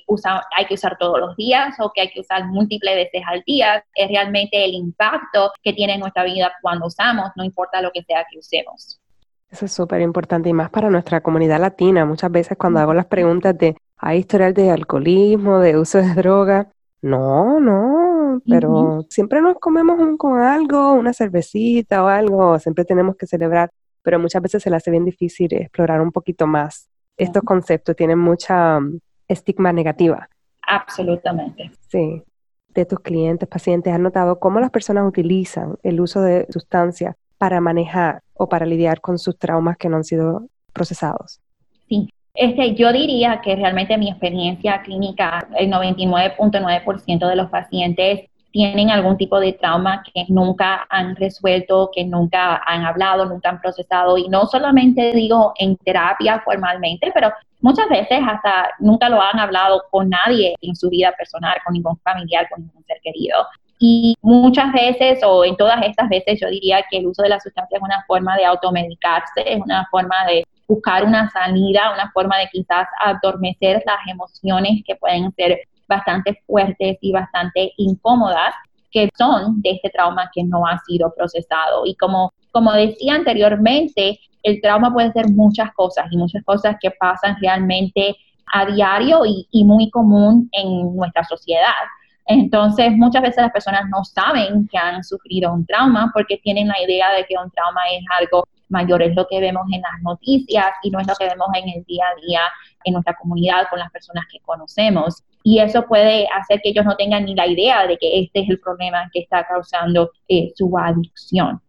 hay 0.56 0.64
que 0.66 0.74
usar 0.74 0.96
todos 0.98 1.20
los 1.20 1.36
días 1.36 1.76
o 1.80 1.92
que 1.94 2.02
hay 2.02 2.10
que 2.10 2.20
usar 2.20 2.46
múltiples 2.46 2.94
veces 2.94 3.22
al 3.26 3.42
día, 3.46 3.84
es 3.94 4.08
realmente 4.08 4.64
el 4.64 4.74
impacto 4.74 5.52
que 5.62 5.72
tiene 5.72 5.94
en 5.94 6.00
nuestra 6.00 6.24
vida 6.24 6.52
cuando 6.62 6.86
usamos, 6.86 7.30
no 7.36 7.44
importa 7.44 7.82
lo 7.82 7.90
que 7.92 8.02
sea 8.02 8.24
que 8.30 8.38
usemos. 8.38 9.00
Eso 9.50 9.66
es 9.66 9.72
súper 9.72 10.00
importante 10.00 10.48
y 10.48 10.54
más 10.54 10.70
para 10.70 10.88
nuestra 10.88 11.20
comunidad 11.20 11.60
latina. 11.60 12.06
Muchas 12.06 12.30
veces 12.30 12.56
cuando 12.56 12.80
hago 12.80 12.94
las 12.94 13.04
preguntas 13.04 13.56
de, 13.58 13.76
¿hay 13.98 14.20
historial 14.20 14.54
de 14.54 14.70
alcoholismo, 14.70 15.58
de 15.58 15.76
uso 15.78 15.98
de 15.98 16.14
droga? 16.14 16.72
No, 17.02 17.60
no, 17.60 18.40
pero 18.48 19.04
siempre 19.10 19.42
nos 19.42 19.58
comemos 19.58 19.98
un, 19.98 20.16
con 20.16 20.40
algo, 20.40 20.92
una 20.92 21.12
cervecita 21.12 22.02
o 22.02 22.06
algo, 22.06 22.58
siempre 22.60 22.84
tenemos 22.84 23.16
que 23.16 23.26
celebrar, 23.26 23.70
pero 24.02 24.18
muchas 24.18 24.40
veces 24.40 24.62
se 24.62 24.70
le 24.70 24.76
hace 24.76 24.90
bien 24.90 25.04
difícil 25.04 25.52
explorar 25.52 26.00
un 26.00 26.12
poquito 26.12 26.46
más 26.46 26.88
estos 27.16 27.42
conceptos 27.42 27.96
tienen 27.96 28.18
mucha 28.18 28.80
mm, 28.80 28.98
estigma 29.28 29.72
negativa. 29.72 30.28
Absolutamente. 30.66 31.70
Sí. 31.88 32.22
De 32.68 32.86
tus 32.86 33.00
clientes, 33.00 33.48
pacientes, 33.48 33.92
¿has 33.92 34.00
notado 34.00 34.38
cómo 34.38 34.58
las 34.60 34.70
personas 34.70 35.06
utilizan 35.06 35.76
el 35.82 36.00
uso 36.00 36.22
de 36.22 36.46
sustancias 36.50 37.14
para 37.36 37.60
manejar 37.60 38.22
o 38.34 38.48
para 38.48 38.64
lidiar 38.64 39.00
con 39.00 39.18
sus 39.18 39.38
traumas 39.38 39.76
que 39.76 39.88
no 39.88 39.96
han 39.96 40.04
sido 40.04 40.46
procesados? 40.72 41.40
Sí. 41.88 42.08
Este, 42.34 42.74
yo 42.74 42.92
diría 42.92 43.42
que 43.42 43.56
realmente 43.56 43.98
mi 43.98 44.08
experiencia 44.08 44.80
clínica, 44.80 45.46
el 45.58 45.70
99.9% 45.70 47.28
de 47.28 47.36
los 47.36 47.50
pacientes 47.50 48.30
tienen 48.52 48.90
algún 48.90 49.16
tipo 49.16 49.40
de 49.40 49.54
trauma 49.54 50.02
que 50.02 50.26
nunca 50.28 50.86
han 50.90 51.16
resuelto, 51.16 51.90
que 51.92 52.04
nunca 52.04 52.62
han 52.66 52.84
hablado, 52.84 53.24
nunca 53.24 53.48
han 53.48 53.60
procesado. 53.60 54.18
Y 54.18 54.28
no 54.28 54.46
solamente 54.46 55.12
digo 55.12 55.54
en 55.58 55.76
terapia 55.78 56.40
formalmente, 56.44 57.10
pero 57.14 57.32
muchas 57.60 57.88
veces 57.88 58.20
hasta 58.26 58.70
nunca 58.78 59.08
lo 59.08 59.20
han 59.20 59.40
hablado 59.40 59.82
con 59.90 60.10
nadie 60.10 60.54
en 60.60 60.76
su 60.76 60.90
vida 60.90 61.12
personal, 61.16 61.56
con 61.64 61.72
ningún 61.72 61.98
familiar, 62.00 62.46
con 62.50 62.60
ningún 62.60 62.84
ser 62.84 62.98
querido. 63.02 63.38
Y 63.78 64.14
muchas 64.22 64.72
veces, 64.72 65.20
o 65.24 65.44
en 65.44 65.56
todas 65.56 65.84
estas 65.84 66.08
veces, 66.08 66.38
yo 66.40 66.48
diría 66.48 66.84
que 66.88 66.98
el 66.98 67.06
uso 67.06 67.22
de 67.22 67.30
la 67.30 67.40
sustancia 67.40 67.78
es 67.78 67.82
una 67.82 68.04
forma 68.06 68.36
de 68.36 68.44
automedicarse, 68.44 69.42
es 69.44 69.60
una 69.60 69.88
forma 69.90 70.14
de 70.28 70.44
buscar 70.68 71.04
una 71.04 71.28
salida, 71.30 71.92
una 71.92 72.10
forma 72.12 72.38
de 72.38 72.48
quizás 72.52 72.86
adormecer 73.00 73.82
las 73.84 73.98
emociones 74.06 74.82
que 74.86 74.94
pueden 74.94 75.32
ser 75.32 75.62
bastante 75.92 76.42
fuertes 76.46 76.98
y 77.00 77.12
bastante 77.12 77.72
incómodas 77.76 78.54
que 78.90 79.08
son 79.16 79.62
de 79.62 79.70
este 79.70 79.90
trauma 79.90 80.30
que 80.34 80.44
no 80.44 80.66
ha 80.66 80.78
sido 80.86 81.12
procesado. 81.14 81.86
Y 81.86 81.94
como, 81.96 82.32
como 82.50 82.72
decía 82.72 83.14
anteriormente, 83.14 84.18
el 84.42 84.60
trauma 84.60 84.92
puede 84.92 85.12
ser 85.12 85.30
muchas 85.30 85.72
cosas 85.74 86.06
y 86.10 86.16
muchas 86.16 86.44
cosas 86.44 86.76
que 86.80 86.90
pasan 86.90 87.36
realmente 87.40 88.16
a 88.52 88.66
diario 88.66 89.24
y, 89.24 89.46
y 89.50 89.64
muy 89.64 89.90
común 89.90 90.48
en 90.52 90.94
nuestra 90.94 91.24
sociedad. 91.24 91.84
Entonces, 92.26 92.92
muchas 92.92 93.22
veces 93.22 93.42
las 93.42 93.52
personas 93.52 93.88
no 93.88 94.04
saben 94.04 94.68
que 94.70 94.78
han 94.78 95.02
sufrido 95.02 95.52
un 95.52 95.66
trauma 95.66 96.10
porque 96.12 96.38
tienen 96.38 96.68
la 96.68 96.80
idea 96.82 97.12
de 97.12 97.24
que 97.24 97.34
un 97.42 97.50
trauma 97.50 97.80
es 97.92 98.04
algo 98.20 98.44
mayor, 98.68 99.02
es 99.02 99.14
lo 99.14 99.26
que 99.28 99.40
vemos 99.40 99.66
en 99.72 99.82
las 99.82 100.02
noticias 100.02 100.66
y 100.82 100.90
no 100.90 101.00
es 101.00 101.06
lo 101.06 101.14
que 101.14 101.28
vemos 101.28 101.48
en 101.54 101.68
el 101.68 101.84
día 101.84 102.04
a 102.04 102.20
día 102.20 102.40
en 102.84 102.94
nuestra 102.94 103.14
comunidad 103.14 103.68
con 103.70 103.78
las 103.78 103.90
personas 103.90 104.24
que 104.30 104.40
conocemos. 104.40 105.22
Y 105.42 105.58
eso 105.58 105.86
puede 105.86 106.26
hacer 106.28 106.60
que 106.62 106.70
ellos 106.70 106.84
no 106.84 106.96
tengan 106.96 107.24
ni 107.24 107.34
la 107.34 107.46
idea 107.46 107.86
de 107.86 107.98
que 107.98 108.20
este 108.20 108.40
es 108.40 108.48
el 108.48 108.60
problema 108.60 109.10
que 109.12 109.20
está 109.20 109.46
causando 109.46 110.10
eh, 110.28 110.52
su 110.54 110.76
adicción. 110.76 111.60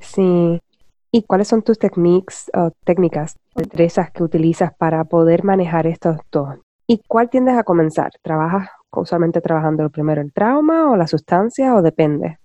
Sí. 0.00 0.60
¿Y 1.10 1.22
cuáles 1.22 1.48
son 1.48 1.62
tus 1.62 1.78
técnicas 1.78 2.50
o 2.54 2.70
técnicas, 2.84 3.38
destrezas 3.54 4.10
que 4.10 4.22
utilizas 4.22 4.72
para 4.74 5.04
poder 5.04 5.44
manejar 5.44 5.86
estos 5.86 6.16
dos? 6.30 6.56
¿Y 6.86 7.00
cuál 7.06 7.28
tiendes 7.28 7.56
a 7.56 7.64
comenzar? 7.64 8.10
¿Trabajas 8.22 8.68
usualmente 8.90 9.40
trabajando 9.40 9.88
primero 9.90 10.20
el 10.20 10.32
trauma 10.32 10.90
o 10.90 10.96
la 10.96 11.06
sustancia 11.06 11.74
o 11.74 11.82
depende? 11.82 12.38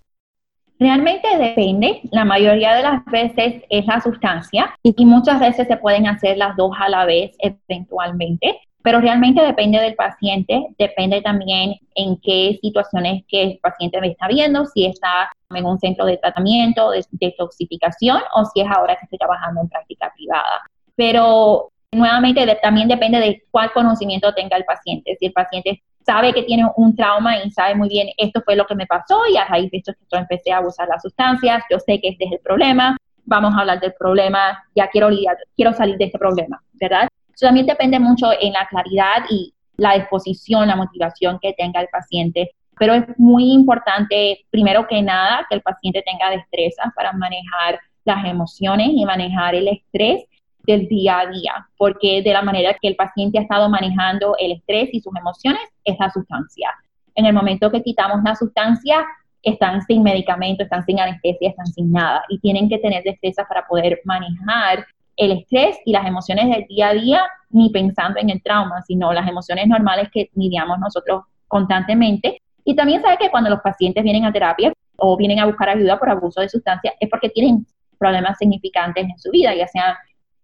Realmente 0.80 1.28
depende, 1.38 2.02
la 2.12 2.24
mayoría 2.24 2.76
de 2.76 2.84
las 2.84 3.04
veces 3.06 3.64
es 3.68 3.86
la 3.88 4.00
sustancia 4.00 4.76
y 4.84 5.06
muchas 5.06 5.40
veces 5.40 5.68
se 5.68 5.78
pueden 5.78 6.06
hacer 6.06 6.38
las 6.38 6.56
dos 6.56 6.72
a 6.80 6.88
la 6.88 7.06
vez 7.06 7.36
eventualmente, 7.40 8.60
pero 8.88 9.01
realmente 9.01 9.41
depende 9.41 9.82
del 9.82 9.96
paciente, 9.96 10.65
depende 10.77 11.22
también 11.22 11.75
en 11.94 12.15
qué 12.22 12.58
situaciones 12.62 13.25
que 13.27 13.44
el 13.44 13.60
paciente 13.62 14.00
me 14.00 14.08
está 14.08 14.29
viendo, 14.29 14.65
si 14.65 14.86
está 14.86 15.29
en 15.53 15.65
un 15.65 15.77
centro 15.77 16.06
de 16.06 16.15
tratamiento, 16.15 16.91
de 16.91 17.03
detoxificación 17.12 18.22
o 18.34 18.46
si 18.46 18.62
es 18.62 18.67
ahora 18.74 18.96
que 18.96 19.03
estoy 19.03 19.20
trabajando 19.20 19.60
en 19.60 19.67
práctica 19.67 20.13
privada. 20.15 20.62
Pero 20.96 21.70
nuevamente 21.91 22.48
también 22.63 22.88
depende 22.88 23.20
de 23.20 23.44
cuál 23.51 23.74
conocimiento 23.74 24.34
tenga 24.34 24.56
el 24.56 24.63
paciente. 24.63 25.17
Si 25.20 25.25
el 25.25 25.34
paciente 25.34 25.84
sabe 26.06 26.32
que 26.32 26.44
tiene 26.44 26.65
un 26.77 26.96
trauma 26.96 27.44
y 27.44 27.51
sabe 27.51 27.75
muy 27.75 27.89
bien 27.89 28.08
esto 28.15 28.41
fue 28.46 28.56
lo 28.56 28.65
que 28.65 28.75
me 28.75 28.88
pasó 28.88 29.20
y 29.29 29.36
a 29.36 29.44
raíz 29.44 29.70
de 29.70 29.79
esto 29.79 29.91
yo 30.10 30.17
empecé 30.17 30.53
a 30.53 30.60
abusar 30.60 30.88
las 30.88 31.01
sustancias, 31.01 31.62
yo 31.70 31.77
sé 31.79 32.00
que 32.00 32.08
este 32.08 32.24
es 32.24 32.32
el 32.32 32.39
problema, 32.39 32.96
vamos 33.25 33.53
a 33.53 33.60
hablar 33.60 33.82
del 33.82 33.94
problema, 34.00 34.63
ya 34.74 34.88
quiero 34.88 35.10
lidiar, 35.10 35.36
quiero 35.58 35.74
salir 35.74 35.98
de 35.98 36.06
este 36.06 36.17
problema, 36.17 36.63
¿verdad? 36.79 37.10
También 37.39 37.65
depende 37.65 38.00
mucho 38.00 38.32
en 38.39 38.53
la 38.53 38.67
claridad 38.67 39.25
y 39.29 39.53
la 39.77 39.94
disposición, 39.94 40.67
la 40.67 40.75
motivación 40.75 41.39
que 41.39 41.53
tenga 41.53 41.82
el 41.82 41.88
paciente, 41.89 42.51
pero 42.79 42.94
es 42.94 43.03
muy 43.17 43.51
importante, 43.53 44.46
primero 44.50 44.88
que 44.88 45.01
nada, 45.01 45.46
que 45.50 45.56
el 45.56 45.62
paciente 45.62 46.03
tenga 46.03 46.29
destrezas 46.29 46.94
para 46.96 47.13
manejar 47.13 47.79
las 48.06 48.25
emociones 48.25 48.89
y 48.91 49.06
manejar 49.06 49.56
el 49.56 49.67
estrés 49.67 50.25
del 50.63 50.88
día 50.88 51.20
a 51.20 51.27
día, 51.27 51.67
porque 51.77 52.22
de 52.22 52.34
la 52.34 52.41
manera 52.41 52.75
que 52.79 52.89
el 52.89 52.96
paciente 52.96 53.39
ha 53.39 53.44
estado 53.44 53.70
manejando 53.70 54.36
el 54.38 54.51
estrés 54.51 54.89
y 54.91 55.00
sus 55.00 55.15
emociones 55.15 55.62
es 55.84 55.96
la 56.00 56.10
sustancia. 56.10 56.70
en 57.15 57.25
el 57.25 57.34
momento 57.34 57.72
que 57.72 57.82
quitamos 57.82 58.20
la 58.24 58.36
sustancia, 58.36 59.03
están 59.41 59.82
sin 59.82 60.03
medicamento, 60.03 60.62
están 60.62 60.86
sin 60.86 61.00
anestesia, 61.00 61.50
están 61.50 61.65
sin 61.65 61.91
nada 61.91 62.24
y 62.29 62.38
tienen 62.39 62.70
que 62.70 62.77
tener 62.77 63.03
destrezas 63.03 63.48
para 63.48 63.65
poder 63.65 64.01
manejar 64.03 64.86
el 65.17 65.31
estrés 65.31 65.77
y 65.86 65.91
las 65.91 66.05
emociones 66.05 66.47
del 66.50 66.65
día 66.67 66.89
a 66.89 66.93
día, 66.93 67.24
ni 67.50 67.69
pensando 67.69 68.19
en 68.19 68.29
el 68.29 68.41
trauma, 68.41 68.81
sino 68.83 69.12
las 69.12 69.27
emociones 69.27 69.67
normales 69.67 70.09
que 70.13 70.29
lidiamos 70.36 70.79
nosotros 70.79 71.24
constantemente. 71.47 72.41
Y 72.63 72.75
también 72.75 73.01
sabe 73.01 73.17
que 73.17 73.29
cuando 73.29 73.50
los 73.50 73.62
pacientes 73.62 74.03
vienen 74.03 74.25
a 74.25 74.31
terapia 74.31 74.71
o 74.97 75.17
vienen 75.17 75.39
a 75.39 75.45
buscar 75.45 75.69
ayuda 75.69 75.97
por 75.97 76.09
abuso 76.09 76.41
de 76.41 76.50
sustancias 76.50 76.93
es 77.00 77.09
porque 77.09 77.29
tienen 77.29 77.65
problemas 77.97 78.38
significantes 78.38 79.05
en 79.05 79.17
su 79.17 79.31
vida, 79.31 79.55
ya 79.55 79.67
sean 79.67 79.95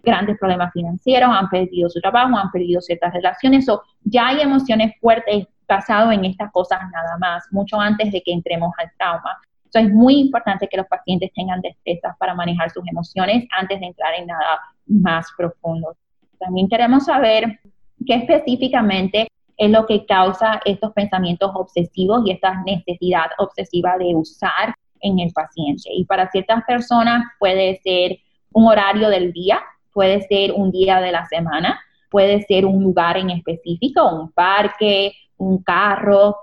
grandes 0.01 0.37
problemas 0.37 0.71
financieros, 0.73 1.29
han 1.31 1.49
perdido 1.49 1.89
su 1.89 2.01
trabajo, 2.01 2.35
han 2.35 2.51
perdido 2.51 2.81
ciertas 2.81 3.13
relaciones, 3.13 3.69
o 3.69 3.81
ya 4.03 4.27
hay 4.27 4.41
emociones 4.41 4.93
fuertes 4.99 5.47
basado 5.67 6.11
en 6.11 6.25
estas 6.25 6.51
cosas 6.51 6.79
nada 6.91 7.17
más, 7.19 7.45
mucho 7.51 7.79
antes 7.79 8.11
de 8.11 8.21
que 8.21 8.33
entremos 8.33 8.71
al 8.77 8.91
trauma. 8.97 9.37
Entonces 9.73 9.91
es 9.91 9.97
muy 9.97 10.19
importante 10.19 10.67
que 10.67 10.77
los 10.77 10.85
pacientes 10.85 11.31
tengan 11.33 11.59
destrezas 11.61 12.15
para 12.19 12.35
manejar 12.35 12.69
sus 12.69 12.87
emociones 12.87 13.47
antes 13.57 13.79
de 13.79 13.87
entrar 13.87 14.13
en 14.13 14.27
nada 14.27 14.59
más 14.85 15.27
profundo. 15.35 15.95
También 16.39 16.69
queremos 16.69 17.05
saber 17.05 17.59
qué 18.05 18.15
específicamente 18.15 19.27
es 19.57 19.71
lo 19.71 19.85
que 19.87 20.05
causa 20.05 20.61
estos 20.65 20.93
pensamientos 20.93 21.51
obsesivos 21.55 22.21
y 22.25 22.31
esta 22.31 22.61
necesidad 22.63 23.31
obsesiva 23.39 23.97
de 23.97 24.15
usar 24.15 24.75
en 25.01 25.19
el 25.19 25.31
paciente. 25.33 25.89
Y 25.91 26.05
para 26.05 26.29
ciertas 26.29 26.63
personas 26.65 27.23
puede 27.39 27.79
ser 27.83 28.19
un 28.51 28.67
horario 28.67 29.09
del 29.09 29.33
día, 29.33 29.59
puede 29.91 30.21
ser 30.27 30.51
un 30.51 30.71
día 30.71 30.99
de 31.01 31.11
la 31.11 31.25
semana, 31.25 31.79
puede 32.11 32.43
ser 32.43 32.67
un 32.67 32.83
lugar 32.83 33.17
en 33.17 33.31
específico, 33.31 34.07
un 34.13 34.31
parque, 34.31 35.13
un 35.37 35.63
carro, 35.63 36.37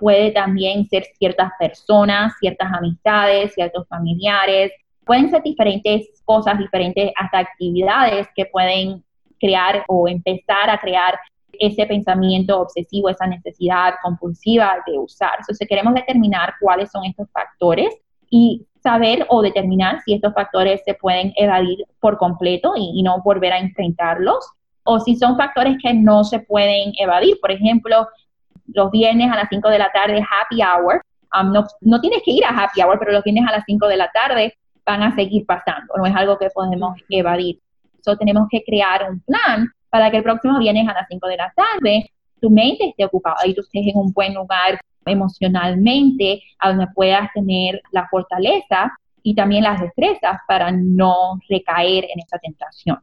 puede 0.00 0.32
también 0.32 0.88
ser 0.88 1.04
ciertas 1.18 1.52
personas, 1.58 2.32
ciertas 2.40 2.72
amistades, 2.72 3.52
ciertos 3.54 3.86
familiares, 3.86 4.72
pueden 5.04 5.30
ser 5.30 5.42
diferentes 5.42 6.22
cosas, 6.24 6.58
diferentes 6.58 7.12
hasta 7.16 7.38
actividades 7.38 8.26
que 8.34 8.46
pueden 8.46 9.04
crear 9.38 9.84
o 9.88 10.08
empezar 10.08 10.70
a 10.70 10.78
crear 10.78 11.18
ese 11.52 11.86
pensamiento 11.86 12.60
obsesivo, 12.60 13.08
esa 13.08 13.26
necesidad 13.26 13.94
compulsiva 14.02 14.78
de 14.86 14.98
usar. 14.98 15.36
Entonces 15.40 15.68
queremos 15.68 15.94
determinar 15.94 16.54
cuáles 16.60 16.90
son 16.90 17.04
estos 17.04 17.28
factores 17.32 17.94
y 18.30 18.66
saber 18.82 19.26
o 19.28 19.42
determinar 19.42 20.00
si 20.04 20.14
estos 20.14 20.32
factores 20.32 20.80
se 20.84 20.94
pueden 20.94 21.32
evadir 21.36 21.84
por 22.00 22.16
completo 22.16 22.74
y, 22.76 23.02
no 23.02 23.20
volver 23.22 23.52
a 23.52 23.58
enfrentarlos, 23.58 24.44
o 24.84 24.98
si 25.00 25.16
son 25.16 25.36
factores 25.36 25.76
que 25.82 25.92
no 25.92 26.24
se 26.24 26.40
pueden 26.40 26.92
evadir. 26.98 27.38
Por 27.40 27.50
ejemplo, 27.50 28.08
los 28.74 28.90
viernes 28.90 29.30
a 29.30 29.36
las 29.36 29.48
5 29.48 29.68
de 29.68 29.78
la 29.78 29.90
tarde, 29.92 30.20
happy 30.20 30.60
hour. 30.62 31.02
Um, 31.38 31.52
no, 31.52 31.64
no, 31.80 32.00
tienes 32.00 32.22
que 32.24 32.32
ir 32.32 32.44
a 32.44 32.48
happy 32.48 32.82
hour, 32.82 32.98
pero 32.98 33.12
los 33.12 33.22
viernes 33.24 33.46
a 33.48 33.52
las 33.52 33.64
5 33.66 33.86
de 33.86 33.96
la 33.96 34.10
tarde 34.10 34.54
van 34.84 35.02
a 35.02 35.14
seguir 35.14 35.46
pasando. 35.46 35.94
No 35.96 36.06
es 36.06 36.14
algo 36.14 36.38
que 36.38 36.48
podemos 36.50 36.98
evadir. 37.08 37.60
So, 38.02 38.16
tenemos 38.16 38.48
que 38.50 38.62
crear 38.64 39.10
un 39.10 39.20
plan 39.20 39.68
para 39.90 40.10
que 40.10 40.18
el 40.18 40.22
próximo 40.22 40.58
viernes 40.58 40.88
a 40.88 40.94
las 40.94 41.06
5 41.08 41.26
de 41.28 41.36
la 41.36 41.52
tarde 41.54 42.10
tu 42.40 42.50
mente 42.50 42.88
esté 42.88 43.04
ocupada 43.04 43.46
y 43.46 43.54
tú 43.54 43.60
estés 43.60 43.86
en 43.86 43.98
un 43.98 44.12
buen 44.12 44.34
lugar 44.34 44.80
emocionalmente, 45.04 46.42
a 46.58 46.70
donde 46.70 46.86
puedas 46.94 47.30
tener 47.34 47.82
la 47.92 48.08
fortaleza 48.08 48.92
y 49.22 49.34
también 49.34 49.64
las 49.64 49.80
destrezas 49.80 50.38
para 50.46 50.70
no 50.70 51.38
recaer 51.48 52.04
en 52.04 52.20
esa 52.20 52.38
tentación. 52.38 52.98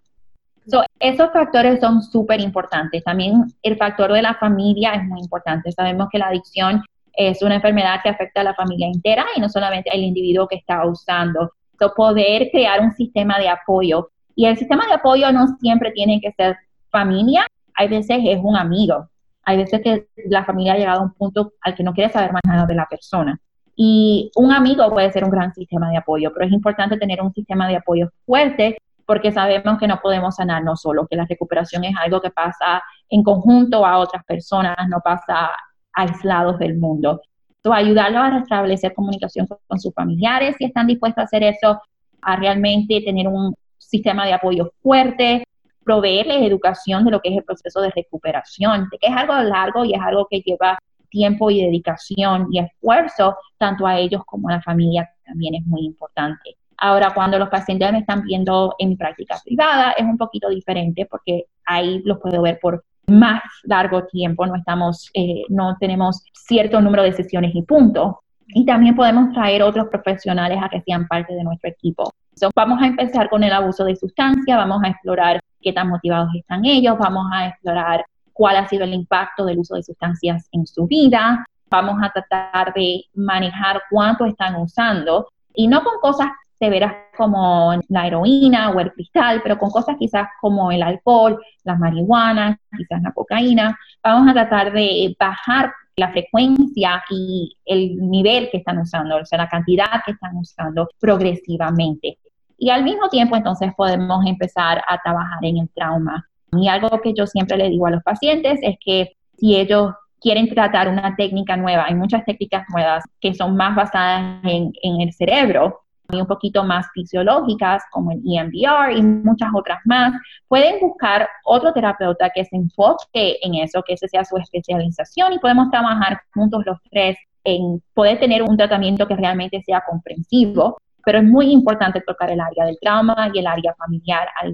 So, 0.70 0.84
esos 1.00 1.32
factores 1.32 1.80
son 1.80 2.02
súper 2.02 2.42
importantes. 2.42 3.04
También 3.04 3.46
el 3.64 3.78
factor 3.78 4.12
de 4.12 4.22
la 4.22 4.34
familia 4.36 4.94
es 4.94 5.04
muy 5.06 5.22
importante. 5.22 5.72
Sabemos 5.72 6.10
que 6.12 6.18
la 6.18 6.28
adicción 6.28 6.84
es 7.14 7.42
una 7.42 7.56
enfermedad 7.56 8.02
que 8.04 8.10
afecta 8.10 8.42
a 8.42 8.44
la 8.44 8.54
familia 8.54 8.88
entera 8.88 9.26
y 9.36 9.40
no 9.40 9.50
solamente 9.50 9.90
al 9.90 10.02
individuo 10.02 10.48
que 10.48 10.58
está 10.58 10.86
usando. 10.86 11.52
So, 11.80 11.94
poder 11.96 12.50
crear 12.52 12.82
un 12.82 12.92
sistema 12.92 13.40
de 13.40 13.50
apoyo. 13.50 14.10
Y 14.36 14.46
el 14.46 14.58
sistema 14.58 14.86
de 14.88 14.94
apoyo 14.94 15.32
no 15.32 15.48
siempre 15.60 15.92
tiene 15.92 16.20
que 16.20 16.32
ser 16.34 16.58
familia, 16.92 17.48
hay 17.74 17.88
veces 17.88 18.20
es 18.24 18.40
un 18.42 18.58
amigo, 18.58 19.08
hay 19.44 19.58
veces 19.58 19.82
que 19.82 20.08
la 20.26 20.44
familia 20.44 20.74
ha 20.74 20.78
llegado 20.78 21.02
a 21.02 21.04
un 21.04 21.14
punto 21.14 21.54
al 21.62 21.76
que 21.76 21.84
no 21.84 21.94
quiere 21.94 22.12
saber 22.12 22.34
más 22.34 22.42
nada 22.46 22.66
de 22.66 22.76
la 22.76 22.86
persona. 22.90 23.40
Y 23.76 24.32
un 24.36 24.52
amigo 24.52 24.90
puede 24.92 25.12
ser 25.12 25.24
un 25.24 25.30
gran 25.30 25.54
sistema 25.54 25.90
de 25.90 25.98
apoyo, 25.98 26.34
pero 26.34 26.46
es 26.46 26.52
importante 26.52 26.98
tener 26.98 27.22
un 27.22 27.32
sistema 27.34 27.68
de 27.68 27.78
apoyo 27.78 28.10
fuerte 28.26 28.78
porque 29.08 29.32
sabemos 29.32 29.80
que 29.80 29.88
no 29.88 30.00
podemos 30.02 30.36
sanarnos 30.36 30.82
solo, 30.82 31.08
que 31.08 31.16
la 31.16 31.26
recuperación 31.26 31.86
es 31.86 31.96
algo 31.98 32.20
que 32.20 32.30
pasa 32.30 32.84
en 33.10 33.24
conjunto 33.24 33.86
a 33.86 34.00
otras 34.00 34.24
personas, 34.26 34.76
no 34.90 35.00
pasa 35.04 35.50
aislados 35.94 36.60
del 36.60 36.78
mundo. 36.78 37.22
Entonces, 37.56 37.86
ayudarlos 37.86 38.22
a 38.22 38.30
restablecer 38.40 38.94
comunicación 38.94 39.48
con, 39.48 39.80
sus 39.80 39.94
familiares 39.94 40.56
si 40.58 40.66
están 40.66 40.88
dispuestos 40.88 41.22
a 41.22 41.26
hacer 41.26 41.42
eso, 41.44 41.82
a 42.22 42.36
realmente 42.36 43.02
tener 43.02 43.30
un 43.30 43.56
sistema 43.78 44.26
de 44.26 44.34
apoyo 44.34 44.74
fuerte, 44.84 45.44
proveerles 45.86 46.42
educación 46.42 47.06
de 47.06 47.12
lo 47.12 47.22
que 47.22 47.30
es 47.30 47.38
el 47.38 47.46
proceso 47.46 47.80
de 47.80 47.92
recuperación, 47.92 48.90
que 48.92 49.08
es 49.08 49.16
algo 49.16 49.34
largo 49.36 49.86
y 49.86 49.94
es 49.94 50.02
algo 50.02 50.28
que 50.30 50.42
lleva 50.42 50.78
tiempo 51.10 51.50
y 51.50 51.64
dedicación 51.64 52.48
y 52.52 52.60
esfuerzo, 52.60 53.38
tanto 53.58 53.88
a 53.88 53.98
ellos 53.98 54.22
como 54.26 54.50
a 54.50 54.54
la 54.54 54.62
familia, 54.62 55.10
también 55.26 55.56
es 55.56 55.66
muy 55.66 55.86
importante. 55.86 56.57
Ahora, 56.78 57.12
cuando 57.14 57.40
los 57.40 57.50
pacientes 57.50 57.92
me 57.92 58.00
están 58.00 58.24
viendo 58.24 58.76
en 58.78 58.90
mi 58.90 58.96
práctica 58.96 59.40
privada, 59.44 59.92
es 59.92 60.06
un 60.06 60.18
poquito 60.18 60.50
diferente 60.50 61.08
porque 61.10 61.46
ahí 61.66 62.02
los 62.06 62.20
puedo 62.20 62.42
ver 62.42 62.60
por 62.62 62.84
más 63.08 63.42
largo 63.64 64.06
tiempo, 64.06 64.46
no 64.46 64.56
estamos, 64.56 65.10
eh, 65.14 65.44
no 65.50 65.78
tenemos 65.80 66.24
cierto 66.34 66.82
número 66.82 67.04
de 67.04 67.14
sesiones 67.14 67.56
y 67.56 67.62
punto. 67.64 68.22
Y 68.48 68.66
también 68.66 68.96
podemos 68.96 69.34
traer 69.34 69.64
otros 69.64 69.88
profesionales 69.88 70.60
a 70.62 70.70
que 70.70 70.82
sean 70.82 71.08
parte 71.08 71.34
de 71.34 71.44
nuestro 71.44 71.70
equipo. 71.70 72.14
Entonces, 72.30 72.50
vamos 72.56 72.82
a 72.82 72.88
empezar 72.88 73.30
con 73.30 73.44
el 73.44 73.52
abuso 73.52 73.84
de 73.84 73.96
sustancia, 73.96 74.56
vamos 74.56 74.82
a 74.84 74.90
explorar 74.90 75.40
qué 75.62 75.74
tan 75.74 75.90
motivados 75.90 76.30
están 76.36 76.64
ellos, 76.66 76.98
vamos 76.98 77.26
a 77.34 77.48
explorar 77.48 78.06
cuál 78.34 78.58
ha 78.58 78.68
sido 78.68 78.84
el 78.84 78.94
impacto 78.94 79.46
del 79.46 79.58
uso 79.58 79.76
de 79.76 79.84
sustancias 79.84 80.48
en 80.52 80.68
su 80.68 80.86
vida, 80.86 81.44
vamos 81.70 81.98
a 82.02 82.12
tratar 82.12 82.74
de 82.74 83.04
manejar 83.16 83.82
cuánto 83.90 84.26
están 84.26 84.56
usando 84.56 85.28
y 85.54 85.68
no 85.68 85.84
con 85.84 86.00
cosas 86.00 86.28
severas 86.60 86.94
como 87.16 87.74
la 87.90 88.08
heroína 88.08 88.72
o 88.72 88.80
el 88.80 88.92
cristal, 88.94 89.42
pero 89.44 89.58
con 89.58 89.70
cosas 89.70 89.96
quizás 89.98 90.28
como 90.42 90.72
el 90.72 90.82
alcohol, 90.82 91.40
la 91.64 91.76
marihuana, 91.76 92.60
quizás 92.76 93.02
la 93.02 93.12
cocaína. 93.12 93.78
Vamos 94.04 94.30
a 94.30 94.34
tratar 94.34 94.72
de 94.72 95.16
bajar 95.20 95.72
la 95.96 96.12
frecuencia 96.12 97.04
y 97.10 97.56
el 97.66 97.98
nivel 98.10 98.50
que 98.52 98.58
están 98.58 98.78
usando, 98.78 99.18
o 99.18 99.26
sea, 99.26 99.40
la 99.40 99.50
cantidad 99.50 100.04
que 100.06 100.12
están 100.12 100.36
usando 100.38 100.88
progresivamente. 101.00 102.20
Y 102.58 102.70
al 102.70 102.84
mismo 102.84 103.10
tiempo, 103.10 103.36
entonces, 103.36 103.72
podemos 103.76 104.26
empezar 104.26 104.84
a 104.88 104.98
trabajar 105.00 105.40
en 105.44 105.58
el 105.58 105.70
trauma. 105.70 106.28
Y 106.52 106.68
algo 106.68 107.02
que 107.02 107.14
yo 107.14 107.28
siempre 107.28 107.58
le 107.58 107.70
digo 107.70 107.88
a 107.88 107.92
los 107.92 108.04
pacientes 108.04 108.60
es 108.62 108.78
que 108.84 109.14
si 109.38 109.56
ellos 109.56 109.94
quieren 110.20 110.50
tratar 110.50 110.88
una 110.88 111.16
técnica 111.16 111.58
nueva, 111.58 111.86
hay 111.86 111.96
muchas 111.96 112.26
técnicas 112.26 112.66
nuevas 112.70 113.04
que 113.20 113.34
son 113.34 113.56
más 113.56 113.76
basadas 113.76 114.44
en, 114.44 114.72
en 114.82 115.02
el 115.02 115.14
cerebro 115.14 115.82
y 116.12 116.22
un 116.22 116.28
poquito 116.28 116.64
más 116.64 116.88
fisiológicas, 116.94 117.84
como 117.92 118.12
el 118.12 118.22
EMDR 118.26 118.98
y 118.98 119.02
muchas 119.02 119.50
otras 119.54 119.80
más, 119.86 120.14
pueden 120.48 120.80
buscar 120.80 121.28
otro 121.46 121.74
terapeuta 121.74 122.30
que 122.30 122.46
se 122.46 122.56
enfoque 122.56 123.38
en 123.42 123.56
eso, 123.56 123.84
que 123.84 123.94
ese 123.94 124.08
sea 124.08 124.24
su 124.24 124.38
especialización 124.38 125.34
y 125.34 125.40
podemos 125.40 125.70
trabajar 125.70 126.22
juntos 126.34 126.64
los 126.66 126.78
tres 126.90 127.18
en 127.44 127.82
poder 127.94 128.20
tener 128.20 128.44
un 128.44 128.58
tratamiento 128.58 129.08
que 129.08 129.16
realmente 129.16 129.62
sea 129.66 129.84
comprensivo 129.88 130.78
pero 131.08 131.20
es 131.20 131.24
muy 131.24 131.54
importante 131.54 132.02
tocar 132.02 132.30
el 132.32 132.42
área 132.42 132.66
del 132.66 132.78
trauma 132.82 133.32
y 133.34 133.40
el 133.40 133.48
área 133.48 133.74
familiar 133.76 134.28
al 134.42 134.54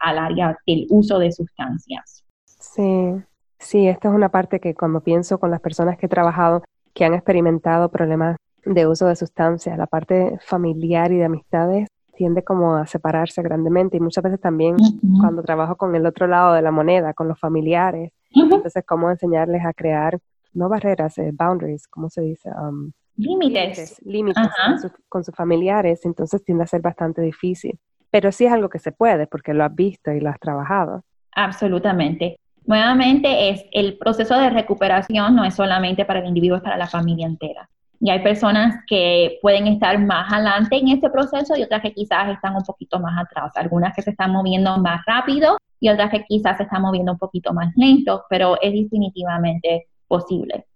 al 0.00 0.18
área 0.18 0.58
del 0.66 0.86
uso 0.90 1.18
de 1.18 1.32
sustancias. 1.32 2.22
Sí, 2.44 3.14
sí, 3.58 3.88
esta 3.88 4.08
es 4.08 4.14
una 4.14 4.28
parte 4.28 4.60
que 4.60 4.74
cuando 4.74 5.00
pienso 5.00 5.40
con 5.40 5.50
las 5.50 5.60
personas 5.62 5.96
que 5.96 6.04
he 6.04 6.08
trabajado 6.10 6.62
que 6.92 7.06
han 7.06 7.14
experimentado 7.14 7.88
problemas 7.88 8.36
de 8.66 8.86
uso 8.86 9.06
de 9.06 9.16
sustancias, 9.16 9.78
la 9.78 9.86
parte 9.86 10.38
familiar 10.44 11.12
y 11.12 11.18
de 11.18 11.24
amistades 11.24 11.88
tiende 12.16 12.42
como 12.42 12.76
a 12.76 12.86
separarse 12.86 13.42
grandemente 13.42 13.96
y 13.96 14.00
muchas 14.00 14.24
veces 14.24 14.40
también 14.40 14.76
cuando 15.20 15.42
trabajo 15.42 15.76
con 15.76 15.94
el 15.94 16.06
otro 16.06 16.26
lado 16.26 16.54
de 16.54 16.62
la 16.62 16.70
moneda, 16.70 17.14
con 17.14 17.28
los 17.28 17.38
familiares, 17.38 18.12
entonces 18.30 18.84
cómo 18.86 19.10
enseñarles 19.10 19.64
a 19.64 19.72
crear 19.72 20.18
no 20.52 20.68
barreras, 20.68 21.18
eh, 21.18 21.30
boundaries, 21.32 21.86
¿cómo 21.86 22.08
se 22.08 22.22
dice? 22.22 22.48
Um, 22.50 22.90
límites. 23.16 24.00
Límites, 24.04 24.48
con, 25.08 25.22
sus 25.22 25.34
familiares, 25.34 26.04
entonces 26.04 26.42
tiende 26.42 26.64
a 26.64 26.66
ser 26.66 26.80
bastante 26.80 27.20
difícil. 27.20 27.78
Pero 28.10 28.32
sí 28.32 28.46
es 28.46 28.52
algo 28.52 28.70
que 28.70 28.78
se 28.78 28.92
puede 28.92 29.26
porque 29.26 29.52
lo 29.52 29.64
has 29.64 29.74
visto 29.74 30.10
y 30.12 30.20
lo 30.20 30.30
has 30.30 30.40
trabajado. 30.40 31.04
Absolutamente. 31.32 32.40
Nuevamente, 32.64 33.50
es 33.50 33.66
el 33.72 33.98
proceso 33.98 34.38
de 34.38 34.50
recuperación 34.50 35.36
no 35.36 35.44
es 35.44 35.54
solamente 35.54 36.04
para 36.04 36.20
el 36.20 36.26
individuo, 36.26 36.56
es 36.56 36.62
para 36.62 36.78
la 36.78 36.86
familia 36.86 37.26
entera. 37.26 37.68
Y 38.00 38.10
hay 38.10 38.22
personas 38.22 38.84
que 38.86 39.38
pueden 39.42 39.66
estar 39.66 39.98
más 39.98 40.32
adelante 40.32 40.76
en 40.76 40.88
este 40.88 41.10
proceso 41.10 41.56
y 41.56 41.62
otras 41.62 41.82
que 41.82 41.92
quizás 41.92 42.28
están 42.30 42.54
un 42.56 42.62
poquito 42.62 43.00
más 43.00 43.18
atrás. 43.18 43.52
Algunas 43.56 43.94
que 43.94 44.02
se 44.02 44.10
están 44.10 44.32
moviendo 44.32 44.76
más 44.78 45.04
rápido 45.06 45.56
y 45.80 45.88
otras 45.88 46.10
que 46.10 46.24
quizás 46.24 46.56
se 46.56 46.64
están 46.64 46.82
moviendo 46.82 47.12
un 47.12 47.18
poquito 47.18 47.52
más 47.52 47.72
lento, 47.76 48.24
pero 48.28 48.60
es 48.60 48.72
definitivamente 48.72 49.88
posible. 50.08 50.66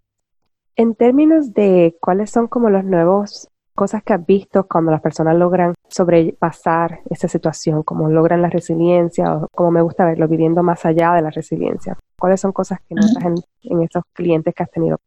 En 0.77 0.95
términos 0.95 1.53
de 1.53 1.97
cuáles 2.01 2.31
son 2.31 2.49
como 2.49 2.71
los 2.71 2.85
nuevos 2.85 3.49
cosas 3.75 4.03
que 4.03 4.13
has 4.13 4.27
visto 4.27 4.67
cuando 4.67 4.91
las 4.91 5.01
personas 5.01 5.37
logran 5.37 5.75
sobrepasar 5.89 7.01
esa 7.09 7.29
situación, 7.29 7.83
como 7.83 8.11
logran 8.11 8.43
la 8.43 8.51
resiliencia 8.51 9.35
o 9.35 9.49
como 9.55 9.71
me 9.71 9.83
gusta 9.83 10.05
verlo, 10.05 10.29
viviendo 10.29 10.63
más 10.63 10.85
allá 10.85 11.15
de 11.15 11.23
la 11.23 11.31
resiliencia. 11.31 11.97
¿Cuáles 12.19 12.41
son 12.41 12.53
cosas 12.53 12.81
que 12.87 12.95
notas 12.95 13.25
en, 13.25 13.35
en 13.63 13.83
esos 13.83 14.03
clientes 14.13 14.55
que 14.55 14.63
has 14.63 14.71
tenido? 14.71 14.99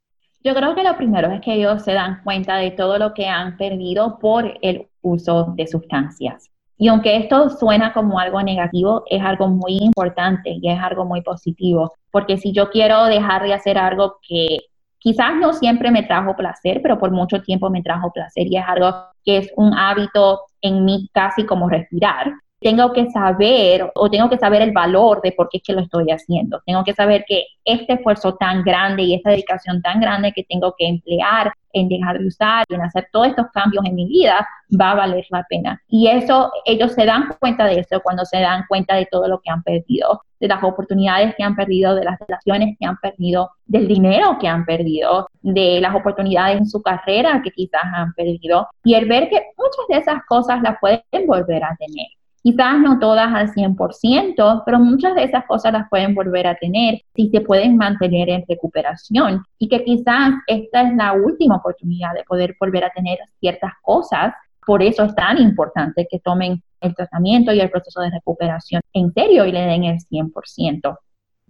Yo 0.44 0.54
creo 0.54 0.76
que 0.76 0.84
lo 0.84 0.98
primero 0.98 1.32
es 1.32 1.40
que 1.40 1.54
ellos 1.54 1.84
se 1.84 1.94
dan 1.94 2.22
cuenta 2.22 2.58
de 2.58 2.72
todo 2.72 2.98
lo 2.98 3.14
que 3.14 3.28
han 3.28 3.56
perdido 3.56 4.20
por 4.20 4.58
el 4.62 4.88
uso 5.02 5.54
de 5.56 5.68
sustancias. 5.68 6.50
Y 6.78 6.90
aunque 6.90 7.16
esto 7.16 7.50
suena 7.50 7.94
como 7.94 8.20
algo 8.20 8.42
negativo, 8.42 9.04
es 9.10 9.24
algo 9.24 9.48
muy 9.48 9.78
importante 9.78 10.58
y 10.62 10.70
es 10.70 10.80
algo 10.82 11.06
muy 11.06 11.22
positivo, 11.22 11.94
porque 12.12 12.38
si 12.38 12.52
yo 12.52 12.70
quiero 12.72 13.06
dejar 13.06 13.44
de 13.44 13.54
hacer 13.54 13.78
algo 13.78 14.18
que 14.28 14.60
quizás 15.00 15.36
no 15.40 15.54
siempre 15.54 15.92
me 15.92 16.04
trajo 16.04 16.36
placer, 16.36 16.82
pero 16.82 17.00
por 17.00 17.12
mucho 17.12 17.42
tiempo 17.42 17.70
me 17.70 17.82
trajo 17.82 18.12
placer 18.12 18.48
y 18.48 18.58
es 18.58 18.66
algo 18.68 18.94
que 19.24 19.38
es 19.38 19.52
un 19.56 19.74
hábito 19.74 20.42
en 20.62 20.84
mí 20.84 21.10
casi 21.14 21.46
como 21.46 21.70
respirar, 21.70 22.34
tengo 22.64 22.92
que 22.94 23.12
saber 23.12 23.92
o 23.94 24.10
tengo 24.10 24.30
que 24.30 24.38
saber 24.38 24.62
el 24.62 24.72
valor 24.72 25.22
de 25.22 25.32
por 25.34 25.50
qué 25.50 25.58
es 25.58 25.64
que 25.64 25.74
lo 25.74 25.82
estoy 25.82 26.10
haciendo. 26.10 26.62
Tengo 26.66 26.84
que 26.84 26.94
saber 26.94 27.26
que 27.28 27.46
este 27.66 27.94
esfuerzo 27.94 28.36
tan 28.36 28.64
grande 28.64 29.04
y 29.04 29.14
esta 29.14 29.30
dedicación 29.30 29.82
tan 29.82 30.00
grande 30.00 30.32
que 30.32 30.44
tengo 30.44 30.74
que 30.78 30.88
emplear 30.88 31.54
en 31.74 31.90
dejar 31.90 32.20
de 32.20 32.28
usar 32.28 32.66
y 32.70 32.76
en 32.76 32.82
hacer 32.82 33.08
todos 33.12 33.28
estos 33.28 33.48
cambios 33.52 33.84
en 33.86 33.96
mi 33.96 34.08
vida 34.08 34.48
va 34.80 34.92
a 34.92 34.96
valer 34.96 35.26
la 35.30 35.46
pena. 35.50 35.82
Y 35.88 36.08
eso, 36.08 36.52
ellos 36.66 36.94
se 36.94 37.06
dan 37.06 37.30
cuenta 37.40 37.66
de 37.66 37.80
eso 37.80 38.00
cuando 38.02 38.26
se 38.26 38.40
dan 38.40 38.64
cuenta 38.68 38.96
de 38.96 39.08
todo 39.08 39.28
lo 39.28 39.40
que 39.42 39.50
han 39.50 39.64
perdido, 39.64 40.22
de 40.40 40.48
las 40.48 40.64
oportunidades 40.64 41.36
que 41.36 41.44
han 41.44 41.56
perdido, 41.56 41.96
de 41.96 42.06
las 42.06 42.20
relaciones 42.20 42.78
que 42.80 42.86
han 42.86 42.98
perdido, 42.98 43.52
del 43.66 43.88
dinero 43.88 44.38
que 44.40 44.48
han 44.48 44.66
perdido, 44.66 45.28
de 45.42 45.80
las 45.82 45.96
oportunidades 45.96 46.58
en 46.58 46.68
su 46.68 46.82
carrera 46.82 47.42
que 47.44 47.52
quizás 47.52 47.84
han 47.94 48.14
perdido. 48.14 48.68
Y 48.84 48.94
el 48.94 49.08
ver 49.08 49.30
que 49.30 49.42
muchas 49.58 49.88
de 49.90 49.98
esas 49.98 50.24
cosas 50.28 50.62
las 50.62 50.78
pueden 50.80 51.02
volver 51.28 51.64
a 51.64 51.76
tener. 51.78 52.08
Quizás 52.44 52.78
no 52.78 53.00
todas 53.00 53.34
al 53.34 53.54
100%, 53.54 54.64
pero 54.66 54.78
muchas 54.78 55.16
de 55.16 55.24
esas 55.24 55.46
cosas 55.46 55.72
las 55.72 55.90
pueden 55.90 56.14
volver 56.14 56.46
a 56.46 56.56
tener 56.56 57.02
si 57.16 57.30
se 57.30 57.40
pueden 57.40 57.78
mantener 57.78 58.30
en 58.30 58.44
recuperación 58.46 59.46
y 59.58 59.70
que 59.70 59.82
quizás 59.86 60.34
esta 60.48 60.82
es 60.82 60.96
la 60.96 61.14
última 61.14 61.56
oportunidad 61.56 62.14
de 62.14 62.26
poder 62.26 62.54
volver 62.60 62.84
a 62.84 62.90
tener 62.90 63.18
ciertas 63.40 63.72
cosas. 63.82 64.34
Por 64.66 64.84
eso 64.84 65.04
es 65.06 65.16
tan 65.16 65.38
importante 65.38 66.06
que 66.12 66.20
tomen 66.20 66.62
el 66.82 66.94
tratamiento 66.94 67.54
y 67.54 67.62
el 67.62 67.72
proceso 67.72 68.02
de 68.02 68.12
recuperación 68.12 68.82
en 68.92 69.14
serio 69.14 69.46
y 69.46 69.54
le 69.54 69.62
den 69.62 69.86
el 69.86 70.00
100%. 70.00 70.98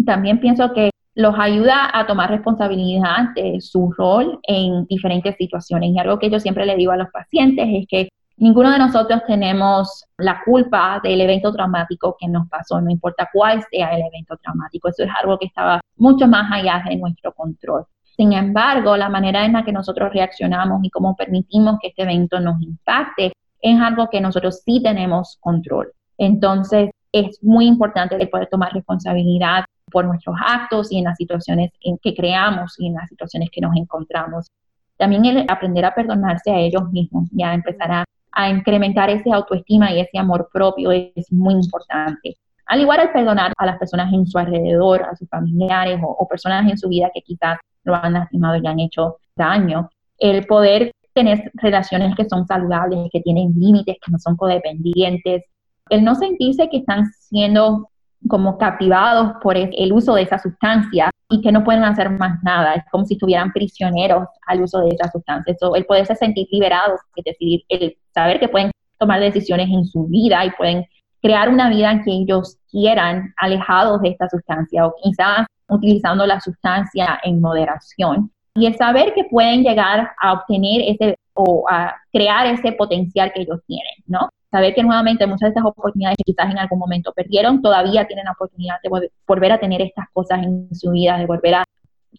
También 0.06 0.40
pienso 0.40 0.74
que 0.74 0.92
los 1.16 1.36
ayuda 1.38 1.90
a 1.92 2.06
tomar 2.06 2.30
responsabilidad 2.30 3.30
de 3.36 3.62
su 3.62 3.92
rol 3.92 4.40
en 4.44 4.86
diferentes 4.86 5.36
situaciones. 5.38 5.92
Y 5.92 6.00
algo 6.00 6.20
que 6.20 6.30
yo 6.30 6.40
siempre 6.40 6.66
le 6.66 6.76
digo 6.76 6.92
a 6.92 6.98
los 6.98 7.10
pacientes 7.10 7.68
es 7.68 7.88
que 7.88 8.10
Ninguno 8.38 8.72
de 8.72 8.80
nosotros 8.80 9.22
tenemos 9.28 10.06
la 10.18 10.42
culpa 10.44 11.00
del 11.04 11.22
evento 11.22 11.54
traumático 11.54 12.16
que 12.20 12.28
nos 12.28 12.50
pasó, 12.50 12.82
no 12.82 12.90
importa 12.90 13.30
cuál 13.32 13.64
sea 13.70 13.96
el 13.96 14.02
evento 14.02 14.36
traumático. 14.38 14.90
Eso 14.90 15.04
es 15.04 15.10
algo 15.22 15.38
que 15.38 15.46
estaba 15.46 15.82
mucho 15.98 16.28
más 16.28 16.52
allá 16.52 16.84
de 16.88 16.96
nuestro 16.96 17.32
control. 17.34 17.86
Sin 18.16 18.34
embargo, 18.34 18.98
la 18.98 19.10
manera 19.10 19.46
en 19.46 19.54
la 19.54 19.64
que 19.64 19.72
nosotros 19.72 20.12
reaccionamos 20.14 20.84
y 20.84 20.90
cómo 20.90 21.16
permitimos 21.16 21.78
que 21.82 21.90
este 21.90 22.04
evento 22.04 22.40
nos 22.40 22.62
impacte 22.62 23.34
es 23.62 23.80
algo 23.80 24.10
que 24.10 24.22
nosotros 24.22 24.62
sí 24.66 24.82
tenemos 24.84 25.38
control. 25.40 25.92
Entonces, 26.18 26.92
es 27.12 27.42
muy 27.44 27.68
importante 27.68 28.16
el 28.16 28.30
poder 28.30 28.50
tomar 28.50 28.74
responsabilidad 28.74 29.66
por 29.92 30.06
nuestros 30.06 30.36
actos 30.44 30.92
y 30.92 30.98
en 30.98 31.06
las 31.06 31.18
situaciones 31.18 31.72
en 31.82 31.98
que 32.00 32.14
creamos 32.14 32.76
y 32.80 32.88
en 32.88 32.96
las 32.96 33.10
situaciones 33.10 33.50
que 33.52 33.62
nos 33.62 33.76
encontramos. 33.76 34.48
También 34.98 35.26
el 35.26 35.46
aprender 35.48 35.86
a 35.86 35.94
perdonarse 35.94 36.52
a 36.52 36.60
ellos 36.60 36.90
mismos, 36.92 37.30
ya 37.32 37.54
empezar 37.54 37.92
a 37.92 38.06
a 38.34 38.50
incrementar 38.50 39.10
ese 39.10 39.32
autoestima 39.32 39.92
y 39.92 40.00
ese 40.00 40.18
amor 40.18 40.50
propio 40.52 40.92
es 40.92 41.32
muy 41.32 41.54
importante. 41.54 42.38
Al 42.66 42.82
igual 42.82 43.00
al 43.00 43.12
perdonar 43.12 43.54
a 43.58 43.66
las 43.66 43.78
personas 43.78 44.12
en 44.14 44.26
su 44.26 44.38
alrededor, 44.38 45.04
a 45.04 45.16
sus 45.16 45.30
familiares 45.30 46.00
o, 46.02 46.28
personas 46.28 46.70
en 46.70 46.78
su 46.78 46.90
vida 46.90 47.12
que 47.14 47.22
quizás 47.22 47.60
lo 47.84 47.96
han 47.96 48.14
lastimado 48.14 48.56
y 48.56 48.62
le 48.62 48.70
han 48.70 48.80
hecho 48.80 49.18
daño, 49.36 49.90
el 50.18 50.46
poder 50.46 50.92
tener 51.14 51.52
relaciones 51.56 52.16
que 52.16 52.28
son 52.28 52.48
saludables, 52.48 53.10
que 53.12 53.22
tienen 53.22 53.54
límites, 53.56 53.98
que 54.04 54.12
no 54.12 54.18
son 54.18 54.36
codependientes, 54.36 55.44
el 55.90 56.04
no 56.04 56.16
sentirse 56.16 56.70
que 56.70 56.78
están 56.78 57.06
siendo 57.20 57.90
como 58.28 58.58
captivados 58.58 59.34
por 59.44 59.58
el 59.58 59.94
uso 59.94 60.16
de 60.16 60.24
esa 60.24 60.40
sustancia 60.40 61.12
y 61.34 61.42
que 61.42 61.52
no 61.52 61.64
pueden 61.64 61.84
hacer 61.84 62.12
más 62.12 62.42
nada. 62.44 62.76
Es 62.76 62.84
como 62.92 63.06
si 63.06 63.16
estuvieran 63.16 63.52
prisioneros 63.52 64.28
al 64.46 64.62
uso 64.62 64.82
de 64.82 64.90
esa 64.90 65.12
sustancia. 65.12 65.52
Eso, 65.52 65.76
el 65.76 65.86
poderse 65.86 66.16
sentir 66.16 66.48
liberados, 66.52 67.00
es 67.16 67.24
decir, 67.24 67.64
el 67.70 67.98
saber 68.14 68.40
que 68.40 68.48
pueden 68.48 68.70
tomar 69.00 69.20
decisiones 69.20 69.68
en 69.70 69.84
su 69.86 70.06
vida 70.06 70.46
y 70.46 70.52
pueden 70.52 70.86
crear 71.24 71.50
una 71.50 71.70
vida 71.70 72.02
que 72.06 72.12
ellos 72.12 72.58
quieran, 72.70 73.34
alejados 73.38 74.02
de 74.02 74.10
esta 74.10 74.30
sustancia 74.30 74.86
o 74.86 74.94
quizás 75.02 75.48
utilizando 75.68 76.28
la 76.28 76.40
sustancia 76.40 77.20
en 77.24 77.42
moderación. 77.42 78.32
Y 78.56 78.68
el 78.68 78.76
saber 78.76 79.16
que 79.16 79.24
pueden 79.24 79.64
llegar 79.64 80.12
a 80.22 80.34
obtener 80.34 80.82
ese 80.86 81.18
o 81.34 81.66
a 81.68 81.96
crear 82.12 82.46
ese 82.46 82.74
potencial 82.74 83.32
que 83.34 83.42
ellos 83.42 83.60
tienen, 83.66 83.96
¿no? 84.06 84.30
Saber 84.54 84.76
que 84.76 84.84
nuevamente 84.84 85.26
muchas 85.26 85.48
de 85.48 85.48
estas 85.48 85.66
oportunidades 85.66 86.16
que 86.16 86.32
quizás 86.32 86.52
en 86.52 86.60
algún 86.60 86.78
momento 86.78 87.12
perdieron, 87.12 87.60
todavía 87.60 88.06
tienen 88.06 88.26
la 88.26 88.34
oportunidad 88.34 88.76
de 88.84 89.10
volver 89.28 89.52
a 89.52 89.60
tener 89.60 89.82
estas 89.82 90.06
cosas 90.14 90.44
en 90.44 90.68
su 90.76 90.92
vida, 90.92 91.18
de 91.18 91.26
volver 91.26 91.56
a 91.56 91.64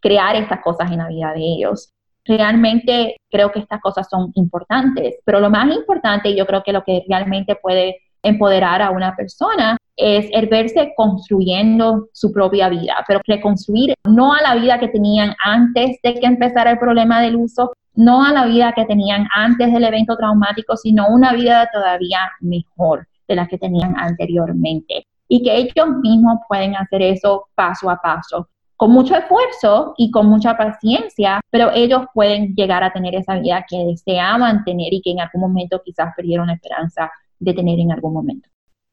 crear 0.03 0.35
estas 0.35 0.61
cosas 0.61 0.91
en 0.91 0.99
la 0.99 1.07
vida 1.07 1.33
de 1.33 1.41
ellos. 1.41 1.93
Realmente 2.25 3.19
creo 3.31 3.53
que 3.53 3.61
estas 3.61 3.81
cosas 3.81 4.09
son 4.11 4.33
importantes, 4.35 5.21
pero 5.25 5.39
lo 5.39 5.49
más 5.49 5.73
importante, 5.73 6.35
yo 6.35 6.45
creo 6.45 6.65
que 6.65 6.73
lo 6.73 6.83
que 6.83 7.05
realmente 7.09 7.55
puede 7.55 7.99
empoderar 8.21 8.83
a 8.83 8.91
una 8.91 9.15
persona 9.15 9.77
es 9.97 10.27
el 10.33 10.49
verse 10.49 10.93
construyendo 10.97 12.09
su 12.13 12.33
propia 12.33 12.69
vida, 12.69 13.05
pero 13.07 13.21
reconstruir 13.25 13.95
no 14.09 14.35
a 14.35 14.43
la 14.43 14.57
vida 14.57 14.81
que 14.81 14.89
tenían 14.89 15.37
antes 15.45 15.99
de 16.03 16.15
que 16.15 16.27
empezara 16.27 16.73
el 16.73 16.81
problema 16.81 17.21
del 17.21 17.37
uso, 17.37 17.75
no 17.95 18.25
a 18.25 18.33
la 18.33 18.47
vida 18.47 18.73
que 18.73 18.85
tenían 18.85 19.27
antes 19.35 19.73
del 19.73 19.85
evento 19.85 20.17
traumático, 20.17 20.77
sino 20.77 21.09
una 21.09 21.33
vida 21.33 21.69
todavía 21.73 22.19
mejor 22.41 23.07
de 23.29 23.37
la 23.37 23.47
que 23.47 23.59
tenían 23.59 23.95
anteriormente. 23.97 25.07
Y 25.29 25.43
que 25.43 25.57
ellos 25.57 25.89
mismos 26.03 26.39
pueden 26.49 26.77
hacer 26.77 27.03
eso 27.03 27.47
paso 27.55 27.89
a 27.89 27.97
paso 27.97 28.49
con 28.77 28.91
mucho 28.91 29.17
esfuerzo 29.17 29.95
y 29.97 30.11
con 30.11 30.27
mucha 30.27 30.57
paciencia, 30.57 31.41
pero 31.51 31.71
ellos 31.73 32.03
pueden 32.13 32.55
llegar 32.55 32.83
a 32.83 32.93
tener 32.93 33.15
esa 33.15 33.39
vida 33.39 33.65
que 33.69 33.79
deseaban 33.85 34.65
tener 34.65 34.93
y 34.93 35.01
que 35.01 35.13
en 35.13 35.21
algún 35.21 35.43
momento 35.43 35.81
quizás 35.85 36.13
perdieron 36.17 36.49
la 36.49 36.55
esperanza 36.55 37.11
de 37.39 37.55
tener 37.55 37.79
en 37.79 37.93
algún 37.93 38.13
momento. 38.13 38.49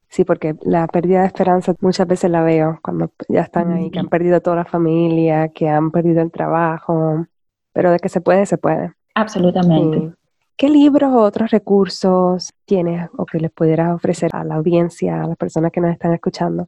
Sí, 0.07 0.25
porque 0.25 0.55
la 0.63 0.87
pérdida 0.87 1.21
de 1.21 1.27
esperanza 1.27 1.73
muchas 1.79 2.05
veces 2.05 2.29
la 2.29 2.43
veo 2.43 2.79
cuando 2.83 3.11
ya 3.29 3.41
están 3.41 3.71
ahí, 3.71 3.89
que 3.89 3.99
han 3.99 4.09
perdido 4.09 4.41
toda 4.41 4.57
la 4.57 4.65
familia, 4.65 5.49
que 5.49 5.69
han 5.69 5.89
perdido 5.89 6.21
el 6.21 6.31
trabajo, 6.31 7.27
pero 7.73 7.91
de 7.91 7.99
que 7.99 8.09
se 8.09 8.21
puede, 8.21 8.45
se 8.45 8.57
puede. 8.57 8.93
Absolutamente. 9.15 10.13
¿Qué 10.57 10.69
libros 10.69 11.11
o 11.13 11.21
otros 11.21 11.49
recursos 11.49 12.51
tienes 12.65 13.09
o 13.17 13.25
que 13.25 13.39
les 13.39 13.51
pudieras 13.51 13.93
ofrecer 13.93 14.29
a 14.33 14.43
la 14.43 14.55
audiencia, 14.55 15.23
a 15.23 15.27
las 15.27 15.37
personas 15.37 15.71
que 15.71 15.81
nos 15.81 15.91
están 15.91 16.13
escuchando? 16.13 16.67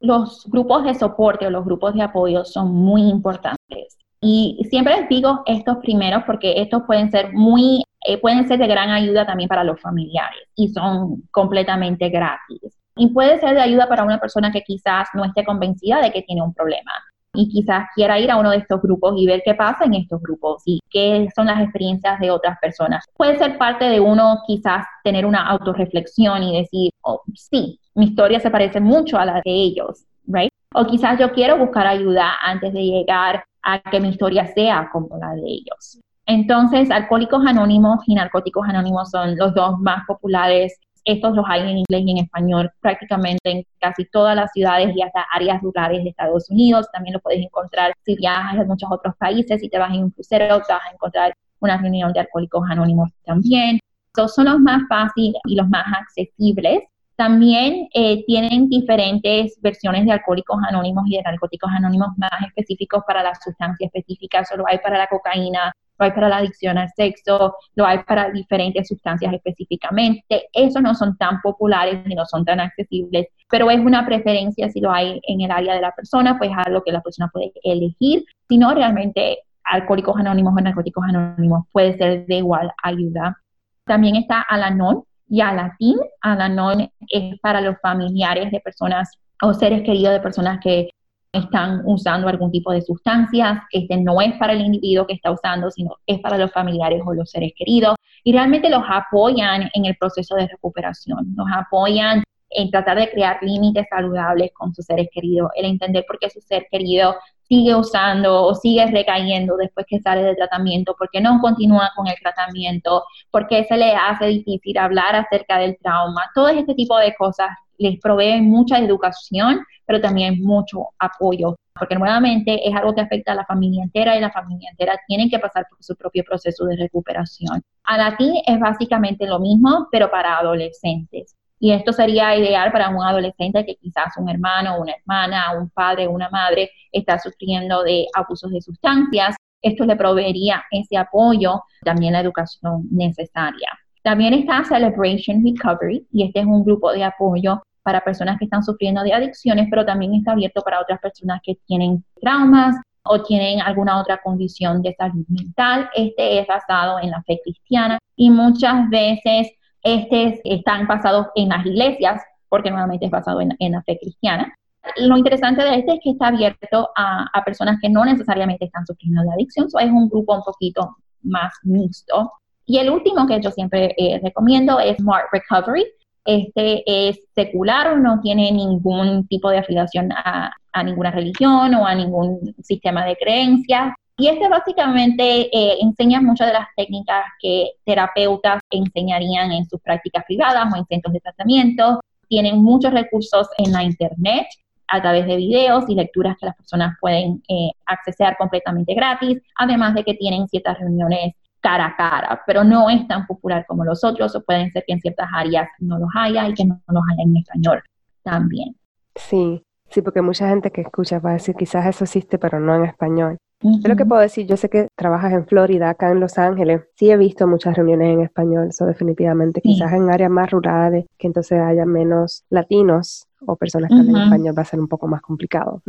los 0.00 0.46
grupos 0.48 0.84
de 0.84 0.94
soporte 0.94 1.46
o 1.46 1.50
los 1.50 1.64
grupos 1.64 1.94
de 1.94 2.02
apoyo 2.02 2.44
son 2.44 2.72
muy 2.72 3.02
importantes. 3.02 3.98
Y 4.20 4.66
siempre 4.68 4.96
les 4.96 5.08
digo 5.08 5.42
estos 5.46 5.78
primeros 5.78 6.24
porque 6.24 6.60
estos 6.60 6.82
pueden 6.86 7.10
ser 7.10 7.32
muy, 7.32 7.84
eh, 8.04 8.18
pueden 8.18 8.48
ser 8.48 8.58
de 8.58 8.66
gran 8.66 8.90
ayuda 8.90 9.24
también 9.24 9.48
para 9.48 9.64
los 9.64 9.80
familiares 9.80 10.40
y 10.56 10.68
son 10.68 11.22
completamente 11.30 12.08
gratis. 12.08 12.76
Y 12.96 13.08
puede 13.08 13.38
ser 13.38 13.54
de 13.54 13.60
ayuda 13.60 13.88
para 13.88 14.02
una 14.02 14.18
persona 14.18 14.50
que 14.50 14.62
quizás 14.62 15.08
no 15.14 15.24
esté 15.24 15.44
convencida 15.44 16.00
de 16.00 16.10
que 16.10 16.22
tiene 16.22 16.42
un 16.42 16.52
problema 16.52 16.90
y 17.38 17.48
quizás 17.48 17.86
quiera 17.94 18.18
ir 18.18 18.32
a 18.32 18.36
uno 18.36 18.50
de 18.50 18.56
estos 18.56 18.82
grupos 18.82 19.14
y 19.16 19.24
ver 19.24 19.42
qué 19.44 19.54
pasa 19.54 19.84
en 19.84 19.94
estos 19.94 20.20
grupos 20.20 20.60
y 20.64 20.80
qué 20.90 21.28
son 21.36 21.46
las 21.46 21.62
experiencias 21.62 22.18
de 22.18 22.32
otras 22.32 22.58
personas. 22.60 23.04
Puede 23.16 23.38
ser 23.38 23.56
parte 23.56 23.84
de 23.84 24.00
uno 24.00 24.40
quizás 24.44 24.84
tener 25.04 25.24
una 25.24 25.46
autorreflexión 25.46 26.42
y 26.42 26.60
decir, 26.60 26.90
oh, 27.02 27.22
sí, 27.34 27.78
mi 27.94 28.06
historia 28.06 28.40
se 28.40 28.50
parece 28.50 28.80
mucho 28.80 29.18
a 29.18 29.24
la 29.24 29.34
de 29.34 29.52
ellos, 29.52 30.04
right? 30.26 30.50
O 30.74 30.84
quizás 30.84 31.16
yo 31.20 31.32
quiero 31.32 31.56
buscar 31.58 31.86
ayuda 31.86 32.32
antes 32.44 32.72
de 32.72 32.82
llegar 32.82 33.44
a 33.62 33.80
que 33.82 34.00
mi 34.00 34.08
historia 34.08 34.46
sea 34.48 34.90
como 34.92 35.16
la 35.18 35.30
de 35.34 35.42
ellos. 35.46 36.00
Entonces, 36.26 36.90
Alcohólicos 36.90 37.46
Anónimos 37.46 38.00
y 38.06 38.16
Narcóticos 38.16 38.68
Anónimos 38.68 39.10
son 39.10 39.36
los 39.36 39.54
dos 39.54 39.78
más 39.78 40.04
populares 40.06 40.76
estos 41.08 41.34
los 41.34 41.44
hay 41.48 41.62
en 41.62 41.78
inglés 41.78 42.02
y 42.04 42.10
en 42.10 42.18
español 42.18 42.70
prácticamente 42.80 43.50
en 43.50 43.64
casi 43.80 44.04
todas 44.04 44.36
las 44.36 44.52
ciudades 44.52 44.94
y 44.94 45.00
hasta 45.00 45.26
áreas 45.32 45.62
rurales 45.62 46.04
de 46.04 46.10
Estados 46.10 46.50
Unidos. 46.50 46.86
También 46.92 47.14
lo 47.14 47.20
puedes 47.20 47.42
encontrar 47.42 47.94
si 48.04 48.14
viajas 48.14 48.58
a 48.58 48.64
muchos 48.64 48.90
otros 48.92 49.14
países, 49.16 49.60
si 49.60 49.70
te 49.70 49.78
vas 49.78 49.92
en 49.94 50.04
un 50.04 50.10
crucero, 50.10 50.60
te 50.60 50.72
vas 50.72 50.82
a 50.86 50.92
encontrar 50.92 51.34
una 51.60 51.78
reunión 51.78 52.12
de 52.12 52.20
alcohólicos 52.20 52.62
anónimos 52.70 53.08
también. 53.24 53.80
Estos 54.08 54.34
son 54.34 54.44
los 54.46 54.60
más 54.60 54.82
fáciles 54.86 55.40
y 55.46 55.56
los 55.56 55.66
más 55.68 55.86
accesibles. 55.98 56.82
También 57.16 57.88
eh, 57.94 58.22
tienen 58.26 58.68
diferentes 58.68 59.58
versiones 59.62 60.04
de 60.04 60.12
alcohólicos 60.12 60.58
anónimos 60.68 61.04
y 61.08 61.16
de 61.16 61.22
narcóticos 61.22 61.70
anónimos 61.72 62.08
más 62.18 62.30
específicos 62.46 63.02
para 63.06 63.22
la 63.22 63.34
sustancia 63.34 63.86
específica. 63.86 64.44
Solo 64.44 64.64
hay 64.68 64.78
para 64.78 64.98
la 64.98 65.06
cocaína, 65.06 65.72
lo 65.98 66.04
hay 66.04 66.12
para 66.12 66.28
la 66.28 66.36
adicción 66.38 66.78
al 66.78 66.88
sexo, 66.90 67.54
lo 67.74 67.86
hay 67.86 67.98
para 68.04 68.30
diferentes 68.30 68.88
sustancias 68.88 69.32
específicamente. 69.32 70.48
Esos 70.52 70.82
no 70.82 70.94
son 70.94 71.16
tan 71.16 71.40
populares 71.40 72.04
ni 72.06 72.14
no 72.14 72.24
son 72.26 72.44
tan 72.44 72.60
accesibles, 72.60 73.26
pero 73.50 73.70
es 73.70 73.80
una 73.80 74.06
preferencia 74.06 74.68
si 74.70 74.80
lo 74.80 74.92
hay 74.92 75.20
en 75.24 75.40
el 75.40 75.50
área 75.50 75.74
de 75.74 75.80
la 75.80 75.92
persona, 75.92 76.38
pues 76.38 76.50
algo 76.54 76.82
que 76.82 76.92
la 76.92 77.00
persona 77.00 77.28
puede 77.32 77.52
elegir. 77.62 78.24
Si 78.48 78.58
no, 78.58 78.74
realmente 78.74 79.38
alcohólicos 79.64 80.16
anónimos 80.16 80.54
o 80.56 80.60
narcóticos 80.60 81.04
anónimos 81.04 81.64
puede 81.72 81.96
ser 81.96 82.26
de 82.26 82.36
igual 82.36 82.72
ayuda. 82.82 83.36
También 83.84 84.16
está 84.16 84.42
Alanon 84.42 85.04
y 85.28 85.40
Alatin. 85.40 85.96
Alanon 86.20 86.90
es 87.08 87.40
para 87.40 87.60
los 87.60 87.76
familiares 87.80 88.50
de 88.50 88.60
personas 88.60 89.10
o 89.42 89.54
seres 89.54 89.82
queridos 89.82 90.12
de 90.14 90.20
personas 90.20 90.58
que 90.62 90.90
están 91.32 91.82
usando 91.84 92.28
algún 92.28 92.50
tipo 92.50 92.72
de 92.72 92.82
sustancias. 92.82 93.60
Este 93.70 93.96
no 93.96 94.20
es 94.20 94.34
para 94.36 94.52
el 94.52 94.60
individuo 94.60 95.06
que 95.06 95.14
está 95.14 95.30
usando, 95.30 95.70
sino 95.70 95.96
es 96.06 96.18
para 96.20 96.38
los 96.38 96.52
familiares 96.52 97.02
o 97.04 97.12
los 97.14 97.30
seres 97.30 97.52
queridos. 97.56 97.96
Y 98.24 98.32
realmente 98.32 98.68
los 98.68 98.82
apoyan 98.88 99.70
en 99.74 99.86
el 99.86 99.96
proceso 99.96 100.34
de 100.34 100.48
recuperación, 100.48 101.34
los 101.36 101.46
apoyan 101.54 102.22
en 102.50 102.70
tratar 102.70 102.98
de 102.98 103.10
crear 103.10 103.38
límites 103.42 103.86
saludables 103.90 104.52
con 104.54 104.74
sus 104.74 104.86
seres 104.86 105.08
queridos, 105.12 105.50
el 105.54 105.66
entender 105.66 106.04
por 106.06 106.18
qué 106.18 106.30
su 106.30 106.40
ser 106.40 106.66
querido 106.70 107.14
sigue 107.42 107.74
usando 107.74 108.44
o 108.44 108.54
sigue 108.54 108.86
recayendo 108.86 109.56
después 109.56 109.86
que 109.88 110.00
sale 110.00 110.22
del 110.22 110.36
tratamiento, 110.36 110.94
porque 110.98 111.20
no 111.20 111.40
continúa 111.40 111.90
con 111.96 112.06
el 112.06 112.16
tratamiento, 112.20 113.04
porque 113.30 113.64
se 113.64 113.76
le 113.76 113.94
hace 113.94 114.26
difícil 114.26 114.76
hablar 114.78 115.16
acerca 115.16 115.58
del 115.58 115.78
trauma. 115.78 116.22
Todo 116.34 116.48
este 116.48 116.74
tipo 116.74 116.96
de 116.98 117.14
cosas 117.14 117.48
les 117.78 117.98
proveen 118.00 118.48
mucha 118.48 118.78
educación, 118.78 119.60
pero 119.86 120.00
también 120.00 120.42
mucho 120.42 120.88
apoyo, 120.98 121.56
porque 121.78 121.94
nuevamente 121.94 122.68
es 122.68 122.74
algo 122.74 122.94
que 122.94 123.00
afecta 123.00 123.32
a 123.32 123.36
la 123.36 123.46
familia 123.46 123.84
entera 123.84 124.16
y 124.16 124.20
la 124.20 124.30
familia 124.30 124.70
entera 124.70 124.98
tienen 125.06 125.30
que 125.30 125.38
pasar 125.38 125.66
por 125.70 125.82
su 125.82 125.96
propio 125.96 126.24
proceso 126.24 126.64
de 126.66 126.76
recuperación. 126.76 127.62
A 127.84 127.96
latín 127.96 128.34
es 128.46 128.58
básicamente 128.60 129.26
lo 129.26 129.38
mismo, 129.38 129.88
pero 129.90 130.10
para 130.10 130.38
adolescentes. 130.38 131.34
Y 131.60 131.72
esto 131.72 131.92
sería 131.92 132.36
ideal 132.36 132.70
para 132.70 132.88
un 132.90 133.02
adolescente 133.02 133.64
que 133.64 133.76
quizás 133.76 134.16
un 134.16 134.28
hermano, 134.28 134.80
una 134.80 134.92
hermana, 134.92 135.58
un 135.58 135.70
padre, 135.70 136.06
una 136.06 136.28
madre 136.30 136.70
está 136.92 137.18
sufriendo 137.18 137.82
de 137.82 138.06
abusos 138.14 138.50
de 138.52 138.60
sustancias. 138.60 139.36
Esto 139.60 139.84
le 139.84 139.96
proveería 139.96 140.62
ese 140.70 140.96
apoyo, 140.96 141.62
también 141.82 142.12
la 142.12 142.20
educación 142.20 142.86
necesaria. 142.92 143.68
También 144.04 144.34
está 144.34 144.62
Celebration 144.64 145.44
Recovery 145.44 146.06
y 146.12 146.24
este 146.24 146.40
es 146.40 146.46
un 146.46 146.64
grupo 146.64 146.92
de 146.92 147.02
apoyo 147.02 147.60
para 147.82 148.02
personas 148.02 148.38
que 148.38 148.44
están 148.44 148.62
sufriendo 148.62 149.02
de 149.02 149.12
adicciones, 149.12 149.66
pero 149.70 149.84
también 149.84 150.14
está 150.14 150.32
abierto 150.32 150.62
para 150.62 150.80
otras 150.80 151.00
personas 151.00 151.40
que 151.42 151.56
tienen 151.66 152.04
traumas 152.20 152.76
o 153.04 153.22
tienen 153.22 153.60
alguna 153.60 154.00
otra 154.00 154.20
condición 154.22 154.82
de 154.82 154.94
salud 154.94 155.24
mental. 155.28 155.88
Este 155.94 156.40
es 156.40 156.46
basado 156.46 156.98
en 157.00 157.10
la 157.10 157.22
fe 157.22 157.40
cristiana 157.42 157.98
y 158.16 158.30
muchas 158.30 158.88
veces 158.90 159.48
este 159.82 160.40
están 160.44 160.86
basados 160.86 161.28
en 161.34 161.48
las 161.48 161.64
iglesias, 161.64 162.22
porque 162.48 162.70
nuevamente 162.70 163.06
es 163.06 163.10
basado 163.10 163.40
en, 163.40 163.72
la 163.72 163.82
fe 163.82 163.98
cristiana. 164.00 164.52
Lo 164.96 165.16
interesante 165.16 165.62
de 165.62 165.76
este 165.76 165.94
es 165.94 166.00
que 166.02 166.10
está 166.10 166.28
abierto 166.28 166.90
a, 166.96 167.26
personas 167.44 167.78
que 167.80 167.88
no 167.88 168.04
necesariamente 168.04 168.64
están 168.64 168.86
sufriendo 168.86 169.22
de 169.22 169.32
adicción, 169.32 169.70
so 169.70 169.78
es 169.78 169.90
un 169.90 170.08
grupo 170.08 170.34
un 170.34 170.42
poquito 170.42 170.96
más 171.22 171.52
mixto. 171.62 172.32
Y 172.66 172.78
el 172.78 172.90
último 172.90 173.26
que 173.26 173.40
yo 173.40 173.50
siempre 173.50 173.94
eh, 173.96 174.20
recomiendo 174.22 174.78
es 174.78 174.96
Smart 174.98 175.26
Recovery. 175.32 175.86
Este 176.28 176.82
es 176.84 177.20
secular, 177.34 177.96
no 177.96 178.20
tiene 178.20 178.52
ningún 178.52 179.26
tipo 179.28 179.48
de 179.48 179.56
afiliación 179.56 180.12
a, 180.12 180.52
ninguna 180.84 181.10
religión 181.10 181.74
o 181.74 181.86
a 181.86 181.94
ningún 181.94 182.54
sistema 182.62 183.06
de 183.06 183.16
creencias. 183.16 183.94
Y 184.18 184.28
este 184.28 184.46
básicamente 184.46 185.48
eh, 185.50 185.78
enseña 185.80 186.20
muchas 186.20 186.48
de 186.48 186.52
las 186.52 186.68
técnicas 186.76 187.24
que 187.40 187.70
terapeutas 187.82 188.60
enseñarían 188.70 189.52
en 189.52 189.64
sus 189.64 189.80
prácticas 189.80 190.22
privadas 190.26 190.70
o 190.70 190.76
en 190.76 190.84
centros 190.84 191.14
de 191.14 191.20
tratamiento. 191.20 191.98
Tienen 192.28 192.62
muchos 192.62 192.92
recursos 192.92 193.48
en 193.56 193.72
la 193.72 193.82
internet 193.82 194.48
a 194.88 195.00
través 195.00 195.26
de 195.26 195.36
videos 195.36 195.88
y 195.88 195.94
lecturas 195.94 196.36
que 196.38 196.44
las 196.44 196.56
personas 196.56 196.94
pueden 197.00 197.42
eh, 197.48 197.70
acceder 197.86 198.36
completamente 198.36 198.92
gratis, 198.92 199.40
además 199.56 199.94
de 199.94 200.04
que 200.04 200.12
tienen 200.12 200.46
ciertas 200.46 200.78
reuniones 200.78 201.32
cara 201.60 201.86
a 201.86 201.96
cara, 201.96 202.42
pero 202.46 202.64
no 202.64 202.88
es 202.88 203.06
tan 203.08 203.26
popular 203.26 203.64
como 203.66 203.84
los 203.84 204.04
otros, 204.04 204.34
o 204.34 204.42
pueden 204.42 204.70
ser 204.70 204.84
que 204.86 204.92
en 204.92 205.00
ciertas 205.00 205.28
áreas 205.34 205.68
no 205.80 205.98
los 205.98 206.10
haya 206.14 206.48
y 206.48 206.54
que 206.54 206.64
no 206.64 206.80
los 206.88 207.02
haya 207.10 207.22
en 207.22 207.36
español 207.36 207.82
también. 208.22 208.76
Sí, 209.14 209.62
sí, 209.88 210.02
porque 210.02 210.22
mucha 210.22 210.48
gente 210.48 210.70
que 210.70 210.82
escucha 210.82 211.18
va 211.18 211.30
a 211.30 211.34
decir 211.34 211.54
quizás 211.54 211.86
eso 211.86 212.04
existe, 212.04 212.38
pero 212.38 212.60
no 212.60 212.74
en 212.76 212.84
español. 212.84 213.38
Es 213.60 213.88
lo 213.88 213.96
que 213.96 214.06
puedo 214.06 214.20
decir, 214.20 214.46
yo 214.46 214.56
sé 214.56 214.68
que 214.68 214.86
trabajas 214.94 215.32
en 215.32 215.44
Florida, 215.44 215.90
acá 215.90 216.12
en 216.12 216.20
Los 216.20 216.38
Ángeles. 216.38 216.82
Sí 216.94 217.10
he 217.10 217.16
visto 217.16 217.48
muchas 217.48 217.76
reuniones 217.76 218.14
en 218.14 218.20
español, 218.20 218.68
eso 218.68 218.86
definitivamente. 218.86 219.60
Quizás 219.60 219.92
en 219.92 220.08
áreas 220.10 220.30
más 220.30 220.48
rurales, 220.50 221.06
que 221.18 221.26
entonces 221.26 221.58
haya 221.60 221.84
menos 221.84 222.44
latinos 222.50 223.26
o 223.44 223.56
personas 223.56 223.88
que 223.88 223.96
hablan 223.96 224.24
español, 224.24 224.54
va 224.56 224.62
a 224.62 224.64
ser 224.64 224.78
un 224.78 224.86
poco 224.86 225.08
más 225.08 225.20
complicado. 225.22 225.82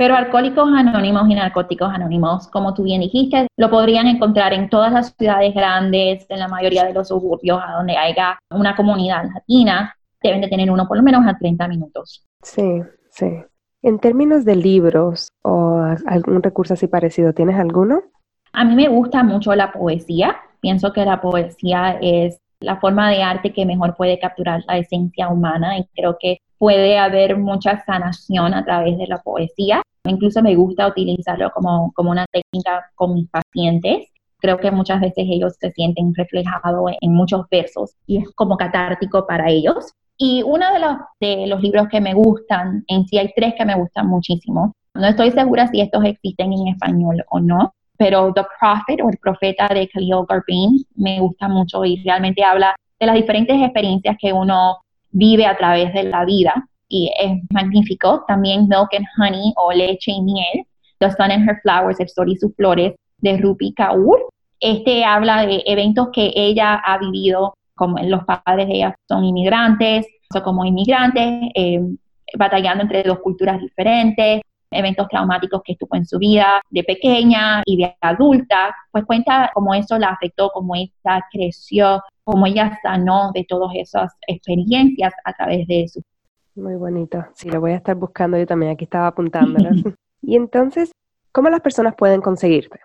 Pero 0.00 0.16
alcohólicos 0.16 0.66
anónimos 0.74 1.28
y 1.28 1.34
narcóticos 1.34 1.92
anónimos, 1.92 2.48
como 2.48 2.72
tú 2.72 2.84
bien 2.84 3.02
dijiste, 3.02 3.48
lo 3.58 3.68
podrían 3.68 4.06
encontrar 4.06 4.54
en 4.54 4.70
todas 4.70 4.90
las 4.90 5.14
ciudades 5.14 5.54
grandes, 5.54 6.24
en 6.30 6.38
la 6.38 6.48
mayoría 6.48 6.86
de 6.86 6.94
los 6.94 7.08
suburbios, 7.08 7.60
a 7.62 7.72
donde 7.72 7.98
haya 7.98 8.38
una 8.50 8.74
comunidad 8.74 9.24
latina. 9.24 9.94
Deben 10.22 10.40
de 10.40 10.48
tener 10.48 10.70
uno 10.70 10.88
por 10.88 10.96
lo 10.96 11.02
menos 11.02 11.26
a 11.26 11.36
30 11.36 11.68
minutos. 11.68 12.26
Sí, 12.42 12.80
sí. 13.10 13.44
En 13.82 13.98
términos 13.98 14.46
de 14.46 14.56
libros 14.56 15.34
o 15.42 15.84
algún 16.06 16.42
recurso 16.42 16.72
así 16.72 16.86
parecido, 16.86 17.34
¿tienes 17.34 17.60
alguno? 17.60 18.00
A 18.54 18.64
mí 18.64 18.74
me 18.76 18.88
gusta 18.88 19.22
mucho 19.22 19.54
la 19.54 19.70
poesía. 19.70 20.34
Pienso 20.60 20.94
que 20.94 21.04
la 21.04 21.20
poesía 21.20 21.98
es 22.00 22.38
la 22.60 22.80
forma 22.80 23.10
de 23.10 23.22
arte 23.22 23.52
que 23.52 23.66
mejor 23.66 23.96
puede 23.96 24.18
capturar 24.18 24.62
la 24.66 24.78
esencia 24.78 25.28
humana 25.28 25.76
y 25.76 25.84
creo 25.94 26.16
que 26.18 26.38
puede 26.56 26.98
haber 26.98 27.36
mucha 27.36 27.84
sanación 27.84 28.54
a 28.54 28.64
través 28.64 28.96
de 28.96 29.06
la 29.06 29.18
poesía. 29.18 29.82
Incluso 30.04 30.42
me 30.42 30.54
gusta 30.54 30.86
utilizarlo 30.86 31.50
como, 31.50 31.92
como 31.94 32.10
una 32.10 32.26
técnica 32.32 32.90
con 32.94 33.14
mis 33.14 33.28
pacientes. 33.28 34.08
Creo 34.38 34.58
que 34.58 34.70
muchas 34.70 35.00
veces 35.00 35.26
ellos 35.28 35.56
se 35.60 35.70
sienten 35.72 36.14
reflejados 36.14 36.92
en 37.00 37.12
muchos 37.12 37.46
versos 37.50 37.94
y 38.06 38.18
es 38.18 38.30
como 38.34 38.56
catártico 38.56 39.26
para 39.26 39.50
ellos. 39.50 39.92
Y 40.16 40.42
uno 40.42 40.72
de 40.72 40.78
los, 40.78 40.96
de 41.20 41.46
los 41.46 41.60
libros 41.62 41.88
que 41.88 42.00
me 42.00 42.14
gustan, 42.14 42.84
en 42.88 43.06
sí 43.06 43.18
hay 43.18 43.30
tres 43.34 43.54
que 43.56 43.64
me 43.64 43.74
gustan 43.74 44.06
muchísimo. 44.06 44.72
No 44.94 45.06
estoy 45.06 45.30
segura 45.30 45.66
si 45.68 45.80
estos 45.80 46.04
existen 46.04 46.52
en 46.52 46.68
español 46.68 47.24
o 47.30 47.40
no, 47.40 47.72
pero 47.96 48.32
The 48.32 48.42
Prophet 48.58 49.00
o 49.02 49.10
el 49.10 49.18
profeta 49.18 49.68
de 49.68 49.88
Khalil 49.88 50.24
Garbin 50.28 50.84
me 50.96 51.20
gusta 51.20 51.48
mucho 51.48 51.84
y 51.84 52.02
realmente 52.02 52.42
habla 52.42 52.74
de 52.98 53.06
las 53.06 53.14
diferentes 53.14 53.56
experiencias 53.62 54.16
que 54.18 54.32
uno 54.32 54.78
vive 55.10 55.46
a 55.46 55.56
través 55.56 55.92
de 55.92 56.04
la 56.04 56.24
vida 56.24 56.66
y 56.90 57.10
es 57.18 57.40
magnífico. 57.50 58.22
También 58.28 58.68
Milk 58.68 58.90
and 58.94 59.06
Honey 59.16 59.54
o 59.56 59.72
Leche 59.72 60.12
y 60.12 60.20
Miel, 60.20 60.66
The 60.98 61.10
Sun 61.12 61.30
and 61.30 61.48
Her 61.48 61.58
Flowers, 61.62 61.98
El 61.98 62.08
Sol 62.10 62.28
y 62.28 62.36
sus 62.36 62.54
Flores 62.54 62.94
de 63.18 63.38
Rupi 63.38 63.72
Kaur. 63.72 64.28
Este 64.60 65.04
habla 65.04 65.46
de 65.46 65.62
eventos 65.64 66.08
que 66.12 66.32
ella 66.34 66.74
ha 66.74 66.98
vivido 66.98 67.54
como 67.74 67.98
los 68.02 68.22
padres 68.24 68.66
de 68.66 68.74
ella 68.74 68.94
son 69.08 69.24
inmigrantes, 69.24 70.06
o 70.34 70.42
como 70.42 70.66
inmigrantes, 70.66 71.50
eh, 71.54 71.80
batallando 72.36 72.82
entre 72.82 73.02
dos 73.02 73.20
culturas 73.20 73.58
diferentes, 73.58 74.42
eventos 74.70 75.08
traumáticos 75.08 75.62
que 75.64 75.72
estuvo 75.72 75.96
en 75.96 76.06
su 76.06 76.18
vida 76.18 76.60
de 76.70 76.84
pequeña 76.84 77.62
y 77.64 77.78
de 77.78 77.96
adulta, 78.00 78.74
pues 78.92 79.04
cuenta 79.04 79.50
cómo 79.54 79.74
eso 79.74 79.98
la 79.98 80.08
afectó, 80.08 80.50
cómo 80.50 80.74
ella 80.74 81.24
creció, 81.32 82.02
cómo 82.22 82.46
ella 82.46 82.78
sanó 82.82 83.32
de 83.34 83.44
todas 83.44 83.70
esas 83.74 84.12
experiencias 84.26 85.12
a 85.24 85.32
través 85.32 85.66
de 85.66 85.82
eso. 85.82 86.00
Muy 86.60 86.76
bonito. 86.76 87.26
Sí, 87.34 87.50
lo 87.50 87.60
voy 87.60 87.72
a 87.72 87.76
estar 87.76 87.96
buscando 87.96 88.38
yo 88.38 88.46
también. 88.46 88.72
Aquí 88.72 88.84
estaba 88.84 89.08
apuntándolas. 89.08 89.76
y 90.22 90.36
entonces, 90.36 90.92
¿cómo 91.32 91.48
las 91.48 91.60
personas 91.60 91.94
pueden 91.96 92.20
conseguirte? 92.20 92.78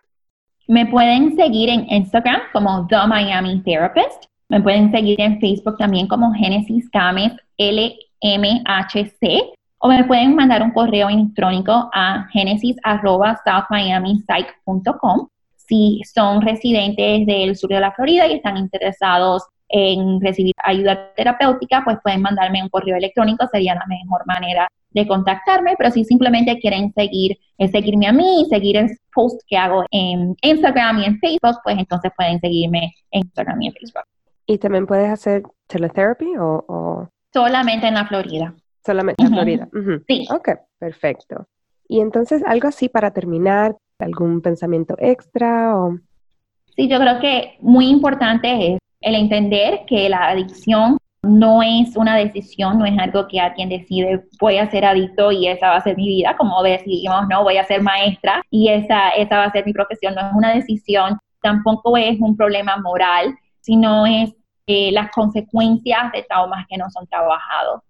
Me 0.67 0.85
pueden 0.85 1.35
seguir 1.35 1.69
en 1.69 1.91
Instagram 1.91 2.41
como 2.53 2.85
The 2.88 3.07
Miami 3.07 3.61
Therapist. 3.63 4.25
Me 4.49 4.61
pueden 4.61 4.91
seguir 4.91 5.19
en 5.19 5.39
Facebook 5.39 5.77
también 5.77 6.07
como 6.07 6.31
Genesis 6.33 6.88
Cames 6.89 7.33
LMHC 7.57 9.55
o 9.79 9.89
me 9.89 10.05
pueden 10.05 10.35
mandar 10.35 10.61
un 10.63 10.71
correo 10.71 11.09
electrónico 11.09 11.89
a 11.93 12.27
genesis.southmiamisite.com 12.31 15.27
si 15.55 16.01
son 16.11 16.41
residentes 16.41 17.25
del 17.25 17.55
sur 17.55 17.69
de 17.69 17.79
la 17.79 17.91
Florida 17.91 18.27
y 18.27 18.33
están 18.33 18.57
interesados 18.57 19.43
en 19.69 20.21
recibir 20.21 20.54
ayuda 20.63 21.13
terapéutica, 21.15 21.82
pues 21.84 21.97
pueden 22.04 22.21
mandarme 22.21 22.62
un 22.62 22.69
correo 22.69 22.95
electrónico, 22.95 23.47
sería 23.51 23.75
la 23.75 23.86
mejor 23.88 24.25
manera 24.25 24.67
de 24.91 25.08
contactarme, 25.08 25.75
pero 25.78 25.91
si 25.91 26.06
simplemente 26.06 26.58
quieren 26.60 26.93
seguir, 26.93 27.38
eh, 27.58 27.67
seguirme 27.67 28.08
a 28.08 28.13
mí 28.13 28.41
y 28.41 28.45
seguir 28.45 28.78
el 28.78 28.97
post 29.13 29.41
que 29.47 29.58
hago 29.58 29.84
en 29.91 30.36
Instagram 30.41 30.99
y 30.99 31.06
en 31.06 31.19
Facebook, 31.19 31.60
pues 31.63 31.78
entonces 31.78 32.12
pueden 32.15 32.39
seguirme 32.39 32.93
en 33.12 33.21
Instagram 33.21 33.62
y 33.62 33.67
en 33.67 33.73
Facebook. 33.73 34.04
¿Y 34.47 34.58
también 34.58 34.86
puedes 34.86 35.10
hacer 35.10 35.43
teletherapy 35.67 36.34
o, 36.39 37.10
Solamente 37.34 37.88
en 37.88 37.95
la 37.95 38.08
Florida. 38.08 38.56
Solamente 38.86 39.21
en 39.21 39.30
Florida. 39.30 39.67
Sí. 40.08 40.25
Ok, 40.32 40.49
perfecto. 40.80 41.47
Y 41.88 41.99
entonces, 41.99 42.41
algo 42.45 42.69
así 42.69 42.88
para 42.88 43.12
terminar, 43.12 43.75
algún 43.99 44.41
pensamiento 44.41 44.95
extra 44.99 45.78
o... 45.78 45.97
Sí, 46.75 46.88
yo 46.88 46.99
creo 46.99 47.19
que 47.19 47.58
muy 47.60 47.89
importante 47.89 48.73
es 48.73 48.80
el 49.01 49.15
entender 49.15 49.81
que 49.88 50.10
la 50.10 50.29
adicción 50.29 50.97
no 51.25 51.62
es 51.63 51.95
una 51.97 52.15
decisión, 52.15 52.77
no 52.77 52.86
es 52.86 52.97
algo 52.99 53.27
que 53.27 53.39
alguien 53.39 53.69
decide, 53.69 54.23
voy 54.39 54.58
a 54.58 54.69
ser 54.69 54.86
adicto 54.86 55.31
y 55.31 55.47
esa 55.47 55.69
va 55.69 55.77
a 55.77 55.84
ser 55.84 55.97
mi 55.97 56.08
vida, 56.08 56.36
como 56.38 56.62
decimos, 56.62 57.27
no, 57.29 57.43
voy 57.43 57.58
a 57.58 57.65
ser 57.65 57.81
maestra 57.81 58.43
y 58.49 58.69
esa, 58.69 59.10
esa 59.10 59.38
va 59.38 59.45
a 59.45 59.51
ser 59.51 59.65
mi 59.65 59.73
profesión, 59.73 60.13
no 60.15 60.21
es 60.21 60.34
una 60.34 60.53
decisión, 60.53 61.17
tampoco 61.41 61.97
es 61.97 62.19
un 62.19 62.38
problema 62.38 62.77
moral, 62.77 63.36
sino 63.62 64.05
es 64.05 64.34
eh, 64.67 64.91
las 64.91 65.12
consecuencias 65.12 66.12
de 66.12 66.23
traumas 66.23 66.65
que 66.67 66.77
no 66.77 66.89
son 66.89 67.05
trabajados. 67.08 67.81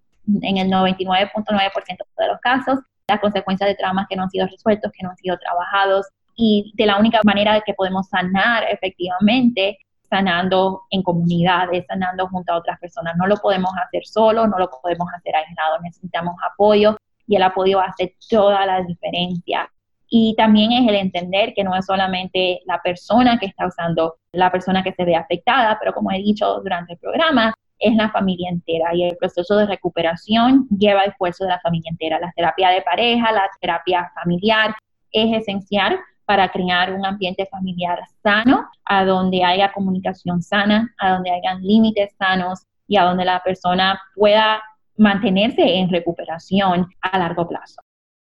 En 0.42 0.56
el 0.56 0.68
99.9% 0.68 1.70
de 2.18 2.26
los 2.26 2.40
casos, 2.40 2.80
las 3.08 3.20
consecuencias 3.20 3.68
de 3.68 3.76
traumas 3.76 4.06
que 4.08 4.16
no 4.16 4.24
han 4.24 4.30
sido 4.30 4.46
resueltos, 4.46 4.90
que 4.92 5.04
no 5.04 5.10
han 5.10 5.16
sido 5.16 5.38
trabajados, 5.38 6.06
y 6.34 6.72
de 6.76 6.86
la 6.86 6.98
única 6.98 7.20
manera 7.24 7.60
que 7.64 7.72
podemos 7.72 8.08
sanar 8.08 8.64
efectivamente 8.70 9.78
sanando 10.08 10.82
en 10.90 11.02
comunidades, 11.02 11.84
sanando 11.86 12.28
junto 12.28 12.52
a 12.52 12.58
otras 12.58 12.78
personas. 12.78 13.14
No 13.16 13.26
lo 13.26 13.36
podemos 13.36 13.70
hacer 13.82 14.04
solo, 14.04 14.46
no 14.46 14.58
lo 14.58 14.70
podemos 14.70 15.08
hacer 15.14 15.34
aislado, 15.36 15.80
necesitamos 15.82 16.36
apoyo 16.44 16.96
y 17.26 17.36
el 17.36 17.42
apoyo 17.42 17.80
hace 17.80 18.16
toda 18.28 18.64
la 18.66 18.82
diferencia. 18.82 19.70
Y 20.08 20.34
también 20.36 20.72
es 20.72 20.88
el 20.88 20.94
entender 20.94 21.52
que 21.54 21.64
no 21.64 21.74
es 21.74 21.84
solamente 21.86 22.60
la 22.66 22.80
persona 22.80 23.38
que 23.38 23.46
está 23.46 23.66
usando, 23.66 24.16
la 24.32 24.52
persona 24.52 24.82
que 24.82 24.92
se 24.92 25.04
ve 25.04 25.16
afectada, 25.16 25.76
pero 25.80 25.92
como 25.92 26.12
he 26.12 26.18
dicho 26.18 26.60
durante 26.60 26.92
el 26.92 26.98
programa, 26.98 27.52
es 27.78 27.94
la 27.94 28.10
familia 28.10 28.48
entera 28.48 28.94
y 28.94 29.04
el 29.04 29.16
proceso 29.16 29.56
de 29.56 29.66
recuperación 29.66 30.66
lleva 30.70 31.02
esfuerzo 31.02 31.44
de 31.44 31.50
la 31.50 31.60
familia 31.60 31.90
entera. 31.90 32.18
La 32.20 32.32
terapia 32.32 32.70
de 32.70 32.82
pareja, 32.82 33.32
la 33.32 33.48
terapia 33.60 34.10
familiar 34.14 34.74
es 35.12 35.42
esencial 35.42 35.98
para 36.26 36.50
crear 36.50 36.92
un 36.92 37.06
ambiente 37.06 37.46
familiar 37.46 38.00
sano, 38.22 38.68
a 38.84 39.04
donde 39.04 39.44
haya 39.44 39.72
comunicación 39.72 40.42
sana, 40.42 40.92
a 40.98 41.12
donde 41.12 41.30
hayan 41.30 41.62
límites 41.62 42.14
sanos 42.18 42.64
y 42.86 42.96
a 42.96 43.04
donde 43.04 43.24
la 43.24 43.42
persona 43.42 44.00
pueda 44.14 44.62
mantenerse 44.96 45.62
en 45.62 45.88
recuperación 45.88 46.88
a 47.00 47.18
largo 47.18 47.48
plazo. 47.48 47.80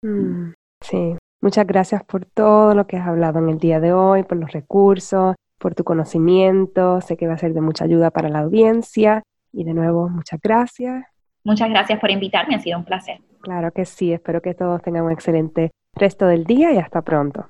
Mm, 0.01 0.53
sí, 0.81 1.15
muchas 1.41 1.67
gracias 1.67 2.03
por 2.03 2.25
todo 2.25 2.73
lo 2.73 2.87
que 2.87 2.97
has 2.97 3.07
hablado 3.07 3.39
en 3.39 3.49
el 3.49 3.59
día 3.59 3.79
de 3.79 3.93
hoy, 3.93 4.23
por 4.23 4.37
los 4.37 4.51
recursos, 4.51 5.35
por 5.59 5.75
tu 5.75 5.83
conocimiento. 5.83 6.99
Sé 7.01 7.15
que 7.15 7.27
va 7.27 7.33
a 7.33 7.37
ser 7.37 7.53
de 7.53 7.61
mucha 7.61 7.85
ayuda 7.85 8.11
para 8.11 8.29
la 8.29 8.39
audiencia. 8.39 9.23
Y 9.51 9.63
de 9.63 9.73
nuevo, 9.73 10.09
muchas 10.09 10.39
gracias. 10.41 11.05
Muchas 11.43 11.69
gracias 11.69 11.99
por 11.99 12.09
invitarme, 12.09 12.55
ha 12.55 12.59
sido 12.59 12.79
un 12.79 12.85
placer. 12.85 13.19
Claro 13.41 13.71
que 13.71 13.85
sí, 13.85 14.13
espero 14.13 14.41
que 14.41 14.53
todos 14.53 14.81
tengan 14.81 15.03
un 15.03 15.11
excelente 15.11 15.71
resto 15.93 16.25
del 16.25 16.45
día 16.45 16.71
y 16.71 16.77
hasta 16.77 17.01
pronto. 17.01 17.49